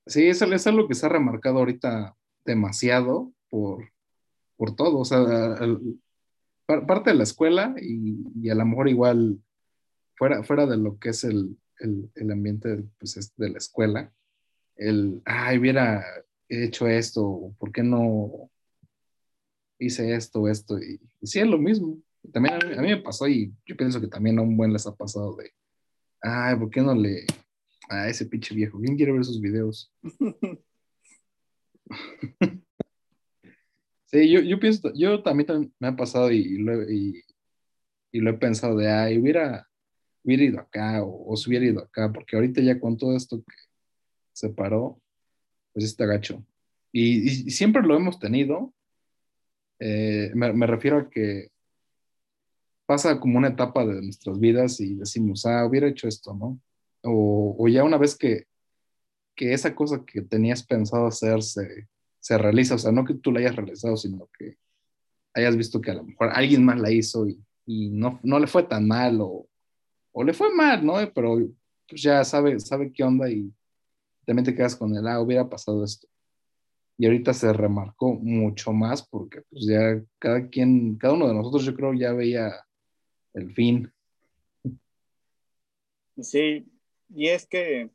Sí, 0.05 0.27
eso 0.27 0.45
es 0.45 0.67
algo 0.67 0.87
que 0.87 0.95
se 0.95 1.05
ha 1.05 1.09
remarcado 1.09 1.59
ahorita 1.59 2.15
demasiado 2.45 3.33
por, 3.49 3.91
por 4.55 4.75
todo. 4.75 4.99
O 4.99 5.05
sea, 5.05 5.19
el, 5.59 5.99
parte 6.65 7.11
de 7.11 7.15
la 7.15 7.23
escuela 7.23 7.75
y, 7.81 8.49
a 8.49 8.55
lo 8.55 8.65
mejor 8.65 8.89
igual 8.89 9.39
fuera, 10.15 10.43
fuera 10.43 10.65
de 10.65 10.77
lo 10.77 10.97
que 10.99 11.09
es 11.09 11.23
el, 11.23 11.57
ambiente 12.31 12.83
pues, 12.99 13.33
de 13.35 13.49
la 13.49 13.57
escuela, 13.57 14.11
el, 14.75 15.21
ay, 15.25 15.57
hubiera 15.57 16.03
hecho 16.49 16.87
esto, 16.87 17.53
¿por 17.57 17.71
qué 17.71 17.83
no 17.83 18.49
hice 19.79 20.13
esto, 20.13 20.47
esto? 20.47 20.77
Y, 20.79 20.99
sí, 21.21 21.39
es 21.39 21.47
lo 21.47 21.57
mismo. 21.57 21.97
También 22.33 22.55
a 22.55 22.81
mí, 22.81 22.89
me 22.89 22.97
pasó 22.97 23.27
y 23.27 23.53
yo 23.65 23.77
pienso 23.77 24.01
que 24.01 24.07
también 24.07 24.37
a 24.39 24.41
un 24.41 24.57
buen 24.57 24.73
les 24.73 24.85
ha 24.85 24.95
pasado 24.95 25.35
de, 25.35 25.51
ay, 26.21 26.55
¿por 26.57 26.69
qué 26.69 26.81
no 26.81 26.93
le... 26.93 27.25
a 27.89 28.09
ese 28.09 28.25
pinche 28.25 28.55
viejo, 28.55 28.79
¿quién 28.79 28.95
quiere 28.95 29.11
ver 29.11 29.25
sus 29.25 29.41
videos? 29.41 29.91
Sí, 34.09 34.31
yo, 34.31 34.39
yo 34.39 34.57
pienso, 34.57 34.93
yo 34.93 35.21
también, 35.21 35.73
me 35.79 35.89
ha 35.89 35.95
pasado 35.97 36.31
y, 36.31 36.59
lo, 36.59 36.89
y, 36.89 37.25
lo 38.13 38.29
he 38.29 38.33
pensado 38.35 38.77
de, 38.77 38.89
ay, 38.89 39.17
hubiera, 39.19 39.67
hubiera 40.23 40.43
ido 40.43 40.59
acá 40.61 41.03
o, 41.03 41.33
o 41.33 41.35
se 41.35 41.49
hubiera 41.49 41.65
ido 41.65 41.81
acá, 41.81 42.11
porque 42.13 42.37
ahorita 42.37 42.61
ya 42.61 42.79
con 42.79 42.95
todo 42.97 43.17
esto 43.17 43.43
que 43.43 43.55
se 44.31 44.49
paró, 44.49 45.01
pues 45.73 45.85
está 45.85 46.05
gacho. 46.05 46.45
Y, 46.91 47.51
siempre 47.51 47.83
lo 47.83 47.95
hemos 47.95 48.19
tenido. 48.19 48.73
Eh, 49.79 50.31
me, 50.33 50.67
refiero 50.67 50.97
a 50.97 51.09
que 51.09 51.49
pasa 52.85 53.19
como 53.19 53.37
una 53.37 53.49
etapa 53.49 53.85
de 53.85 54.01
nuestras 54.01 54.39
vidas 54.39 54.79
y 54.79 54.95
decimos, 54.95 55.45
ah, 55.45 55.65
hubiera 55.65 55.87
hecho 55.87 56.07
esto, 56.07 56.33
¿no? 56.33 56.59
O, 57.03 57.55
o 57.57 57.67
ya 57.67 57.83
una 57.83 57.97
vez 57.97 58.15
que, 58.17 58.45
que 59.35 59.53
esa 59.53 59.75
cosa 59.75 60.03
que 60.05 60.21
tenías 60.21 60.63
pensado 60.63 61.07
hacer 61.07 61.43
se, 61.43 61.87
se 62.19 62.37
realiza, 62.37 62.75
o 62.75 62.79
sea, 62.79 62.91
no 62.91 63.05
que 63.05 63.13
tú 63.13 63.31
la 63.31 63.39
hayas 63.39 63.55
realizado, 63.55 63.95
sino 63.97 64.29
que 64.37 64.57
hayas 65.33 65.55
visto 65.55 65.79
que 65.79 65.91
a 65.91 65.95
lo 65.95 66.03
mejor 66.03 66.29
alguien 66.33 66.65
más 66.65 66.79
la 66.79 66.91
hizo 66.91 67.27
y, 67.27 67.39
y 67.65 67.89
no, 67.89 68.19
no 68.23 68.39
le 68.39 68.47
fue 68.47 68.63
tan 68.63 68.87
mal 68.87 69.19
o, 69.21 69.47
o 70.11 70.23
le 70.23 70.33
fue 70.33 70.53
mal, 70.53 70.83
¿no? 70.85 70.95
Pero 71.13 71.37
pues 71.87 72.01
ya 72.01 72.23
sabe, 72.23 72.59
sabe 72.59 72.91
qué 72.91 73.03
onda 73.03 73.29
y 73.29 73.53
también 74.25 74.45
te 74.45 74.55
quedas 74.55 74.75
con 74.75 74.95
el, 74.95 75.07
ah, 75.07 75.21
hubiera 75.21 75.47
pasado 75.47 75.83
esto. 75.83 76.07
Y 76.97 77.05
ahorita 77.05 77.33
se 77.33 77.53
remarcó 77.53 78.15
mucho 78.15 78.73
más 78.73 79.07
porque 79.07 79.43
pues 79.49 79.67
ya 79.67 80.03
cada 80.17 80.47
quien, 80.49 80.97
cada 80.97 81.13
uno 81.13 81.27
de 81.27 81.35
nosotros 81.35 81.63
yo 81.63 81.75
creo 81.75 81.93
ya 81.93 82.11
veía 82.11 82.51
el 83.33 83.53
fin. 83.53 83.91
Sí, 86.19 86.65
y 87.09 87.29
es 87.29 87.45
que, 87.47 87.91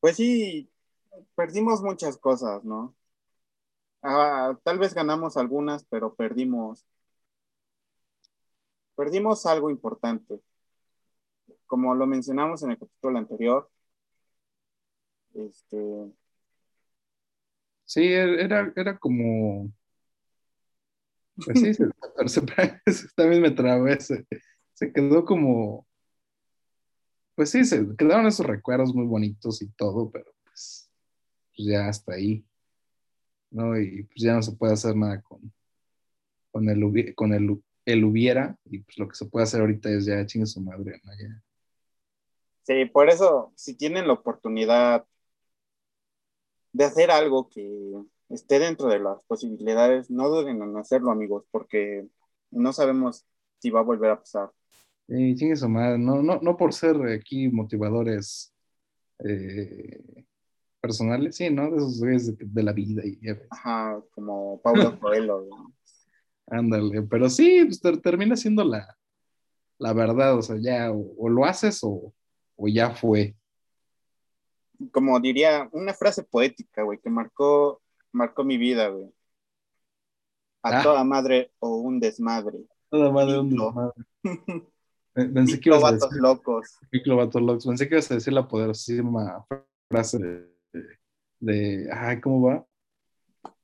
pues 0.00 0.16
sí, 0.16 0.70
perdimos 1.34 1.82
muchas 1.82 2.18
cosas, 2.18 2.64
¿no? 2.64 2.96
Ah, 4.02 4.58
tal 4.64 4.78
vez 4.78 4.94
ganamos 4.94 5.36
algunas, 5.36 5.84
pero 5.84 6.14
perdimos, 6.14 6.86
perdimos 8.96 9.46
algo 9.46 9.70
importante. 9.70 10.40
Como 11.66 11.94
lo 11.94 12.06
mencionamos 12.06 12.62
en 12.62 12.72
el 12.72 12.78
capítulo 12.78 13.18
anterior, 13.18 13.70
este... 15.34 16.12
Sí, 17.84 18.12
era, 18.12 18.72
era 18.76 18.98
como... 18.98 19.72
Pues 21.44 21.60
sí, 21.60 21.72
también 23.16 23.42
me 23.42 23.50
trabé, 23.52 24.00
se, 24.00 24.26
se 24.74 24.92
quedó 24.92 25.24
como... 25.24 25.87
Pues 27.38 27.52
sí, 27.52 27.64
se 27.64 27.86
quedaron 27.96 28.26
esos 28.26 28.44
recuerdos 28.44 28.92
muy 28.92 29.06
bonitos 29.06 29.62
y 29.62 29.68
todo, 29.68 30.10
pero 30.10 30.34
pues, 30.42 30.90
pues 31.54 31.68
ya 31.68 31.86
hasta 31.86 32.14
ahí. 32.14 32.44
¿no? 33.52 33.80
Y 33.80 34.02
pues 34.02 34.16
ya 34.16 34.34
no 34.34 34.42
se 34.42 34.56
puede 34.56 34.72
hacer 34.72 34.96
nada 34.96 35.22
con, 35.22 35.52
con, 36.50 36.68
el, 36.68 37.14
con 37.14 37.32
el, 37.32 37.62
el 37.84 38.04
hubiera, 38.04 38.58
y 38.64 38.80
pues 38.80 38.98
lo 38.98 39.06
que 39.06 39.14
se 39.14 39.26
puede 39.26 39.44
hacer 39.44 39.60
ahorita 39.60 39.88
es 39.88 40.06
ya 40.06 40.26
chingue 40.26 40.46
su 40.46 40.60
madre, 40.60 41.00
¿no? 41.04 41.12
Ya. 41.12 41.40
Sí, 42.64 42.86
por 42.86 43.08
eso, 43.08 43.52
si 43.54 43.76
tienen 43.76 44.08
la 44.08 44.14
oportunidad 44.14 45.06
de 46.72 46.84
hacer 46.84 47.12
algo 47.12 47.48
que 47.48 47.94
esté 48.30 48.58
dentro 48.58 48.88
de 48.88 48.98
las 48.98 49.22
posibilidades, 49.28 50.10
no 50.10 50.28
duden 50.28 50.60
en 50.60 50.76
hacerlo, 50.76 51.12
amigos, 51.12 51.44
porque 51.52 52.08
no 52.50 52.72
sabemos 52.72 53.24
si 53.60 53.70
va 53.70 53.78
a 53.78 53.84
volver 53.84 54.10
a 54.10 54.18
pasar. 54.18 54.50
Su 55.08 55.68
madre, 55.70 55.98
no, 55.98 56.22
no, 56.22 56.38
no 56.42 56.56
por 56.58 56.74
ser 56.74 56.96
aquí 57.08 57.48
motivadores 57.48 58.52
eh, 59.24 60.26
personales, 60.82 61.36
sí, 61.36 61.48
¿no? 61.48 61.70
De 61.70 61.78
esos 61.78 61.98
güeyes 61.98 62.36
de, 62.38 62.62
la 62.62 62.72
vida. 62.72 63.02
Y, 63.06 63.18
Ajá, 63.48 64.02
como 64.10 64.60
Paulo 64.60 64.98
Coelho. 65.00 65.48
Ándale, 66.46 67.02
pero 67.02 67.30
sí, 67.30 67.64
pues 67.64 67.80
termina 68.02 68.36
siendo 68.36 68.64
la, 68.64 68.98
la 69.78 69.94
verdad, 69.94 70.36
o 70.36 70.42
sea, 70.42 70.56
ya 70.60 70.90
o, 70.92 71.28
lo 71.30 71.46
haces 71.46 71.80
o, 71.82 72.12
o, 72.56 72.68
ya 72.68 72.90
fue. 72.90 73.34
Como 74.92 75.18
diría, 75.20 75.70
una 75.72 75.94
frase 75.94 76.22
poética, 76.22 76.82
güey, 76.82 76.98
que 76.98 77.08
marcó, 77.08 77.80
marcó 78.12 78.44
mi 78.44 78.58
vida, 78.58 78.88
güey. 78.88 79.10
A 80.62 80.80
ah. 80.80 80.82
toda 80.82 81.02
madre 81.02 81.50
o 81.60 81.76
un 81.78 81.98
desmadre. 81.98 82.58
Toda 82.90 83.10
madre 83.10 83.36
o 83.36 83.40
un 83.40 83.50
desmadre. 83.50 84.04
Pensé 85.34 85.60
que 85.60 85.68
ibas 85.68 85.84
a 85.84 85.92
decir, 85.92 86.08
locos. 86.20 86.78
locos. 87.04 87.66
Pensé 87.66 87.88
que 87.88 87.94
ibas 87.96 88.10
a 88.10 88.14
decir 88.14 88.32
la 88.32 88.46
poderosísima 88.46 89.44
frase 89.88 90.18
de 90.18 90.58
de, 91.40 91.88
ay, 91.92 92.20
¿cómo 92.20 92.42
va? 92.42 92.66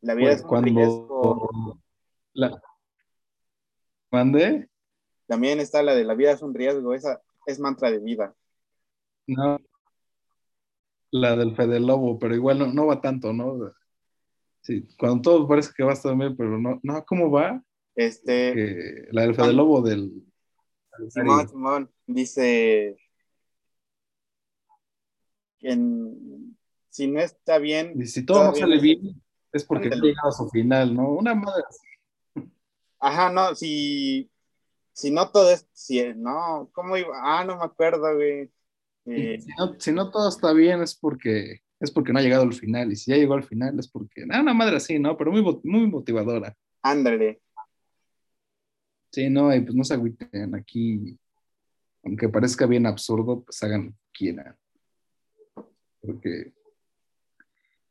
La 0.00 0.14
vida 0.14 0.28
pues 0.28 0.36
es 0.36 0.42
un 0.42 0.48
cuando 0.48 0.68
riesgo. 0.68 1.78
La... 2.34 2.62
¿Mande? 4.10 4.68
También 5.26 5.60
está 5.60 5.82
la 5.82 5.94
de 5.94 6.04
la 6.04 6.14
vida 6.14 6.32
es 6.32 6.42
un 6.42 6.54
riesgo, 6.54 6.94
esa 6.94 7.20
es 7.46 7.58
mantra 7.58 7.90
de 7.90 7.98
vida. 7.98 8.34
No. 9.26 9.58
La 11.10 11.36
del 11.36 11.54
Fede 11.56 11.80
Lobo, 11.80 12.18
pero 12.18 12.34
igual 12.34 12.58
no, 12.58 12.66
no 12.66 12.86
va 12.86 13.00
tanto, 13.00 13.32
¿no? 13.32 13.72
Sí, 14.60 14.86
cuando 14.98 15.22
todo 15.22 15.48
parece 15.48 15.70
que 15.76 15.84
va 15.84 15.90
a 15.90 15.94
estar 15.94 16.16
bien, 16.16 16.36
pero 16.36 16.58
no, 16.58 16.80
no, 16.82 17.04
¿cómo 17.04 17.30
va? 17.30 17.62
Este. 17.94 19.06
la 19.12 19.22
del 19.22 19.34
Fede 19.34 19.52
Lobo 19.52 19.80
del. 19.80 20.24
Simón, 21.08 21.48
Simón, 21.48 21.90
dice. 22.06 22.96
En, 25.60 26.56
si 26.90 27.06
no 27.06 27.20
está 27.20 27.58
bien. 27.58 27.94
Y 28.00 28.06
si 28.06 28.24
todo 28.24 28.44
no 28.44 28.54
sale 28.54 28.80
bien, 28.80 29.22
es 29.52 29.64
porque 29.64 29.88
ha 29.88 29.96
llegado 29.96 30.28
a 30.28 30.32
su 30.32 30.48
final, 30.50 30.94
¿no? 30.94 31.10
Una 31.10 31.34
madre 31.34 31.62
así. 31.68 32.48
Ajá, 33.00 33.30
no, 33.30 33.54
si, 33.54 34.30
si 34.92 35.10
no 35.10 35.28
todo 35.30 35.50
es, 35.50 35.68
si, 35.72 36.02
no, 36.14 36.70
¿cómo 36.72 36.96
iba? 36.96 37.08
Ah, 37.22 37.44
no 37.44 37.58
me 37.58 37.64
acuerdo, 37.64 38.14
güey. 38.14 38.50
Eh, 39.06 39.38
si, 39.78 39.92
no, 39.92 40.10
todo 40.10 40.28
está 40.28 40.52
bien 40.52 40.82
es 40.82 40.94
porque 40.94 41.60
es 41.78 41.90
porque 41.90 42.12
no 42.12 42.18
ha 42.18 42.22
llegado 42.22 42.44
al 42.44 42.54
final 42.54 42.90
y 42.90 42.96
si 42.96 43.10
ya 43.10 43.18
llegó 43.18 43.34
al 43.34 43.44
final 43.44 43.78
es 43.78 43.88
porque, 43.88 44.24
ah, 44.30 44.40
una 44.40 44.54
madre 44.54 44.76
así, 44.76 44.98
¿no? 44.98 45.16
Pero 45.16 45.32
muy, 45.32 45.42
muy 45.42 45.86
motivadora. 45.86 46.56
Ándale. 46.80 47.42
Sí, 49.14 49.30
no, 49.30 49.54
y 49.54 49.60
pues 49.60 49.76
no 49.76 49.84
se 49.84 49.94
agüiten 49.94 50.56
aquí, 50.56 51.16
aunque 52.02 52.28
parezca 52.28 52.66
bien 52.66 52.84
absurdo, 52.84 53.44
pues 53.44 53.62
hagan 53.62 53.84
lo 53.86 53.90
que 53.92 53.96
quieran. 54.12 54.56
Porque 56.00 56.52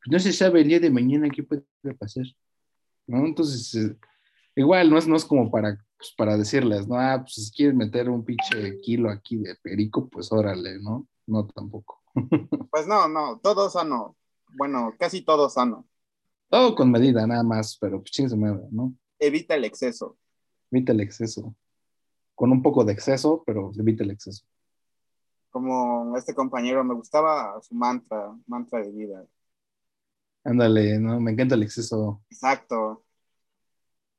no 0.08 0.20
se 0.20 0.34
sabe 0.34 0.60
el 0.60 0.68
día 0.68 0.82
de 0.82 0.92
mañana 0.92 1.30
qué 1.34 1.44
puede 1.44 1.64
pasar, 1.98 2.26
¿no? 3.08 3.26
Entonces, 3.26 3.74
eh, 3.74 3.96
igual 4.58 4.90
no 4.90 4.98
es, 4.98 5.08
no 5.08 5.16
es 5.16 5.24
como 5.24 5.50
para, 5.50 5.82
pues, 5.98 6.14
para 6.18 6.36
decirles, 6.36 6.90
no, 6.90 6.96
ah, 6.96 7.20
pues 7.22 7.36
si 7.36 7.52
quieres 7.54 7.74
meter 7.74 8.10
un 8.10 8.26
pinche 8.26 8.82
kilo 8.82 9.10
aquí 9.10 9.38
de 9.38 9.56
perico, 9.56 10.10
pues 10.10 10.30
órale, 10.30 10.78
¿no? 10.82 11.08
No 11.26 11.48
tampoco. 11.48 12.02
Pues 12.70 12.86
no, 12.86 13.08
no, 13.08 13.40
todo 13.40 13.70
sano. 13.70 14.18
Bueno, 14.58 14.94
casi 15.00 15.22
todo 15.22 15.50
sano. 15.50 15.88
Todo 16.50 16.76
con 16.76 16.92
medida, 16.92 17.26
nada 17.26 17.44
más, 17.44 17.78
pero 17.80 18.02
pues 18.02 18.12
chingse 18.12 18.36
madre, 18.36 18.68
¿no? 18.72 18.94
Evita 19.20 19.56
el 19.56 19.64
exceso. 19.64 20.18
Evita 20.74 20.92
el 20.92 21.02
exceso. 21.02 21.56
Con 22.34 22.52
un 22.52 22.64
poco 22.64 22.84
de 22.84 22.94
exceso, 22.94 23.44
pero 23.46 23.72
evita 23.78 24.04
el 24.04 24.10
exceso. 24.10 24.44
Como 25.52 26.18
este 26.18 26.34
compañero, 26.34 26.84
me 26.84 26.96
gustaba 26.96 27.62
su 27.62 27.76
mantra, 27.76 28.36
mantra 28.48 28.82
de 28.82 28.90
vida. 28.90 29.24
Ándale, 30.44 30.98
no, 30.98 31.20
me 31.20 31.32
encanta 31.32 31.54
el 31.54 31.62
exceso. 31.62 32.24
Exacto. 32.32 33.06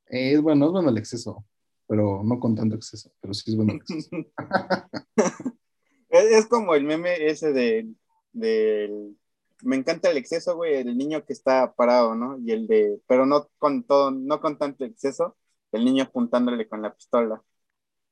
es 0.05 0.41
bueno, 0.41 0.67
es 0.67 0.71
bueno 0.71 0.89
el 0.91 0.97
exceso, 0.97 1.43
pero 1.87 2.23
no 2.23 2.39
con 2.39 2.55
tanto 2.55 2.77
exceso, 2.77 3.11
pero 3.19 3.33
sí 3.33 3.51
es 3.51 3.57
bueno 3.57 3.73
el 3.73 3.79
exceso. 3.79 4.09
es, 6.09 6.45
como 6.47 6.73
el 6.73 6.85
meme 6.85 7.27
ese 7.27 7.51
de, 7.51 7.85
me 8.31 9.75
encanta 9.75 10.09
el 10.09 10.15
exceso, 10.15 10.55
güey, 10.55 10.75
el 10.75 10.97
niño 10.97 11.25
que 11.25 11.33
está 11.33 11.73
parado, 11.73 12.15
¿no? 12.15 12.39
Y 12.39 12.53
el 12.53 12.65
de, 12.65 13.01
pero 13.07 13.25
no 13.25 13.49
con 13.57 13.83
todo, 13.83 14.11
no 14.11 14.39
con 14.39 14.57
tanto 14.57 14.85
exceso, 14.85 15.35
el 15.75 15.85
niño 15.85 16.03
apuntándole 16.03 16.67
con 16.67 16.81
la 16.81 16.93
pistola. 16.93 17.41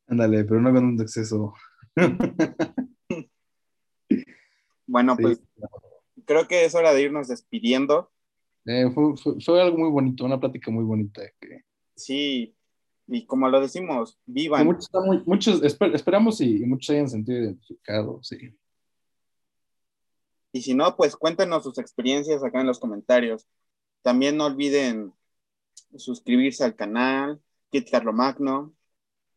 Ándale, 0.08 0.44
pero 0.44 0.62
no 0.62 0.74
con 0.74 0.82
tanto 0.82 1.04
exceso. 1.04 1.54
bueno, 4.86 5.16
pues 5.18 5.42
creo 6.26 6.48
que 6.48 6.66
es 6.66 6.76
hora 6.76 6.94
de 6.94 7.04
irnos 7.04 7.28
despidiendo. 7.28 8.12
Eh, 8.66 8.90
fue, 8.94 9.62
algo 9.62 9.78
muy 9.78 9.90
bonito, 9.90 10.26
una 10.26 10.40
plática 10.40 10.72
muy 10.72 10.84
bonita. 10.84 11.22
Sí, 11.96 12.56
y 13.08 13.26
como 13.26 13.50
lo 13.50 13.60
decimos, 13.60 14.20
vivan. 14.26 14.66
Muchos, 15.26 15.62
esperamos 15.64 16.40
y, 16.42 16.66
muchos 16.66 16.90
hayan 16.92 17.10
sentido 17.10 17.40
identificados, 17.40 18.28
sí. 18.28 18.38
Y 20.54 20.62
si 20.62 20.76
no, 20.76 20.96
pues 20.96 21.16
cuéntenos 21.16 21.64
sus 21.64 21.78
experiencias 21.80 22.44
acá 22.44 22.62
en 22.62 22.68
los 22.68 22.80
comentarios. 22.80 23.48
También 24.02 24.38
no 24.38 24.46
olviden 24.46 25.14
suscribirse 25.96 26.64
al 26.64 26.76
canal, 26.76 27.42
Kit 27.74 27.90
Carlomagno, 27.90 28.72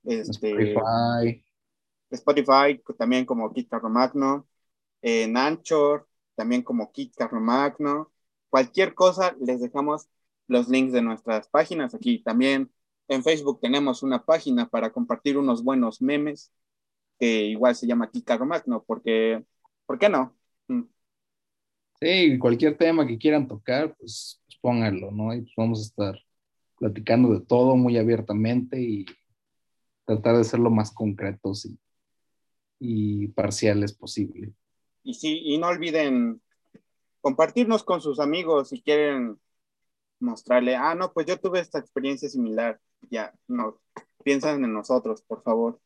este, 0.04 0.50
Spotify. 0.50 1.42
Spotify, 2.10 2.82
también 2.98 3.24
como 3.24 3.50
Kit 3.50 3.70
Carlomagno, 3.70 4.46
en 5.00 5.38
Anchor, 5.38 6.06
también 6.34 6.62
como 6.62 6.92
Kit 6.92 7.14
Magno. 7.32 8.12
Cualquier 8.50 8.94
cosa, 8.94 9.34
les 9.40 9.62
dejamos 9.62 10.08
los 10.48 10.68
links 10.68 10.92
de 10.92 11.00
nuestras 11.00 11.48
páginas 11.48 11.94
aquí. 11.94 12.18
También 12.22 12.70
en 13.08 13.22
Facebook 13.22 13.58
tenemos 13.58 14.02
una 14.02 14.22
página 14.22 14.68
para 14.68 14.92
compartir 14.92 15.38
unos 15.38 15.64
buenos 15.64 16.02
memes 16.02 16.52
que 17.18 17.46
igual 17.46 17.74
se 17.74 17.86
llama 17.86 18.10
Kit 18.10 18.28
Magno, 18.40 18.84
porque, 18.86 19.42
¿por 19.86 19.98
qué 19.98 20.10
no? 20.10 20.36
Mm. 20.68 20.82
Sí, 21.98 22.38
cualquier 22.38 22.76
tema 22.76 23.06
que 23.06 23.16
quieran 23.16 23.48
tocar, 23.48 23.96
pues, 23.96 24.42
pues, 24.44 24.58
pónganlo, 24.60 25.10
¿no? 25.10 25.32
Y 25.32 25.40
pues 25.40 25.54
vamos 25.56 25.78
a 25.78 25.82
estar 25.84 26.25
platicando 26.78 27.32
de 27.32 27.44
todo 27.44 27.76
muy 27.76 27.98
abiertamente 27.98 28.80
y 28.80 29.06
tratar 30.04 30.36
de 30.36 30.44
ser 30.44 30.60
lo 30.60 30.70
más 30.70 30.92
concretos 30.92 31.66
y, 31.66 31.78
y 32.78 33.28
parciales 33.28 33.92
posible. 33.92 34.52
Y 35.02 35.14
sí, 35.14 35.40
y 35.44 35.58
no 35.58 35.68
olviden 35.68 36.40
compartirnos 37.20 37.82
con 37.84 38.00
sus 38.00 38.20
amigos 38.20 38.68
si 38.68 38.82
quieren 38.82 39.38
mostrarle, 40.20 40.76
ah, 40.76 40.94
no, 40.94 41.12
pues 41.12 41.26
yo 41.26 41.38
tuve 41.38 41.60
esta 41.60 41.78
experiencia 41.78 42.28
similar. 42.28 42.80
Ya, 43.10 43.34
no, 43.46 43.80
piensan 44.24 44.64
en 44.64 44.72
nosotros, 44.72 45.22
por 45.22 45.42
favor. 45.42 45.80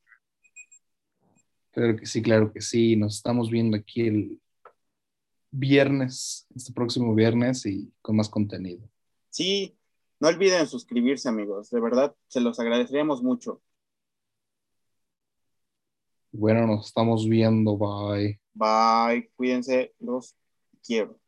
Claro 1.73 1.97
que 1.97 2.07
sí, 2.07 2.23
claro 2.23 2.53
que 2.53 2.61
sí. 2.61 2.97
Nos 2.97 3.17
estamos 3.17 3.51
viendo 3.51 3.77
aquí 3.77 4.03
el 4.03 4.41
viernes, 5.51 6.47
este 6.55 6.73
próximo 6.73 7.15
viernes 7.15 7.67
y 7.67 7.93
con 8.03 8.17
más 8.17 8.29
contenido. 8.29 8.89
Sí, 9.31 9.77
no 10.21 10.29
olviden 10.29 10.67
suscribirse, 10.67 11.29
amigos. 11.29 11.71
De 11.71 11.81
verdad, 11.81 12.15
se 12.29 12.41
los 12.41 12.61
agradeceríamos 12.61 13.23
mucho. 13.23 13.61
Bueno, 16.33 16.67
nos 16.67 16.87
estamos 16.87 17.29
viendo. 17.29 17.77
Bye. 17.77 18.41
Bye. 18.55 19.31
Cuídense. 19.37 19.95
Los 19.99 20.37
quiero. 20.85 21.20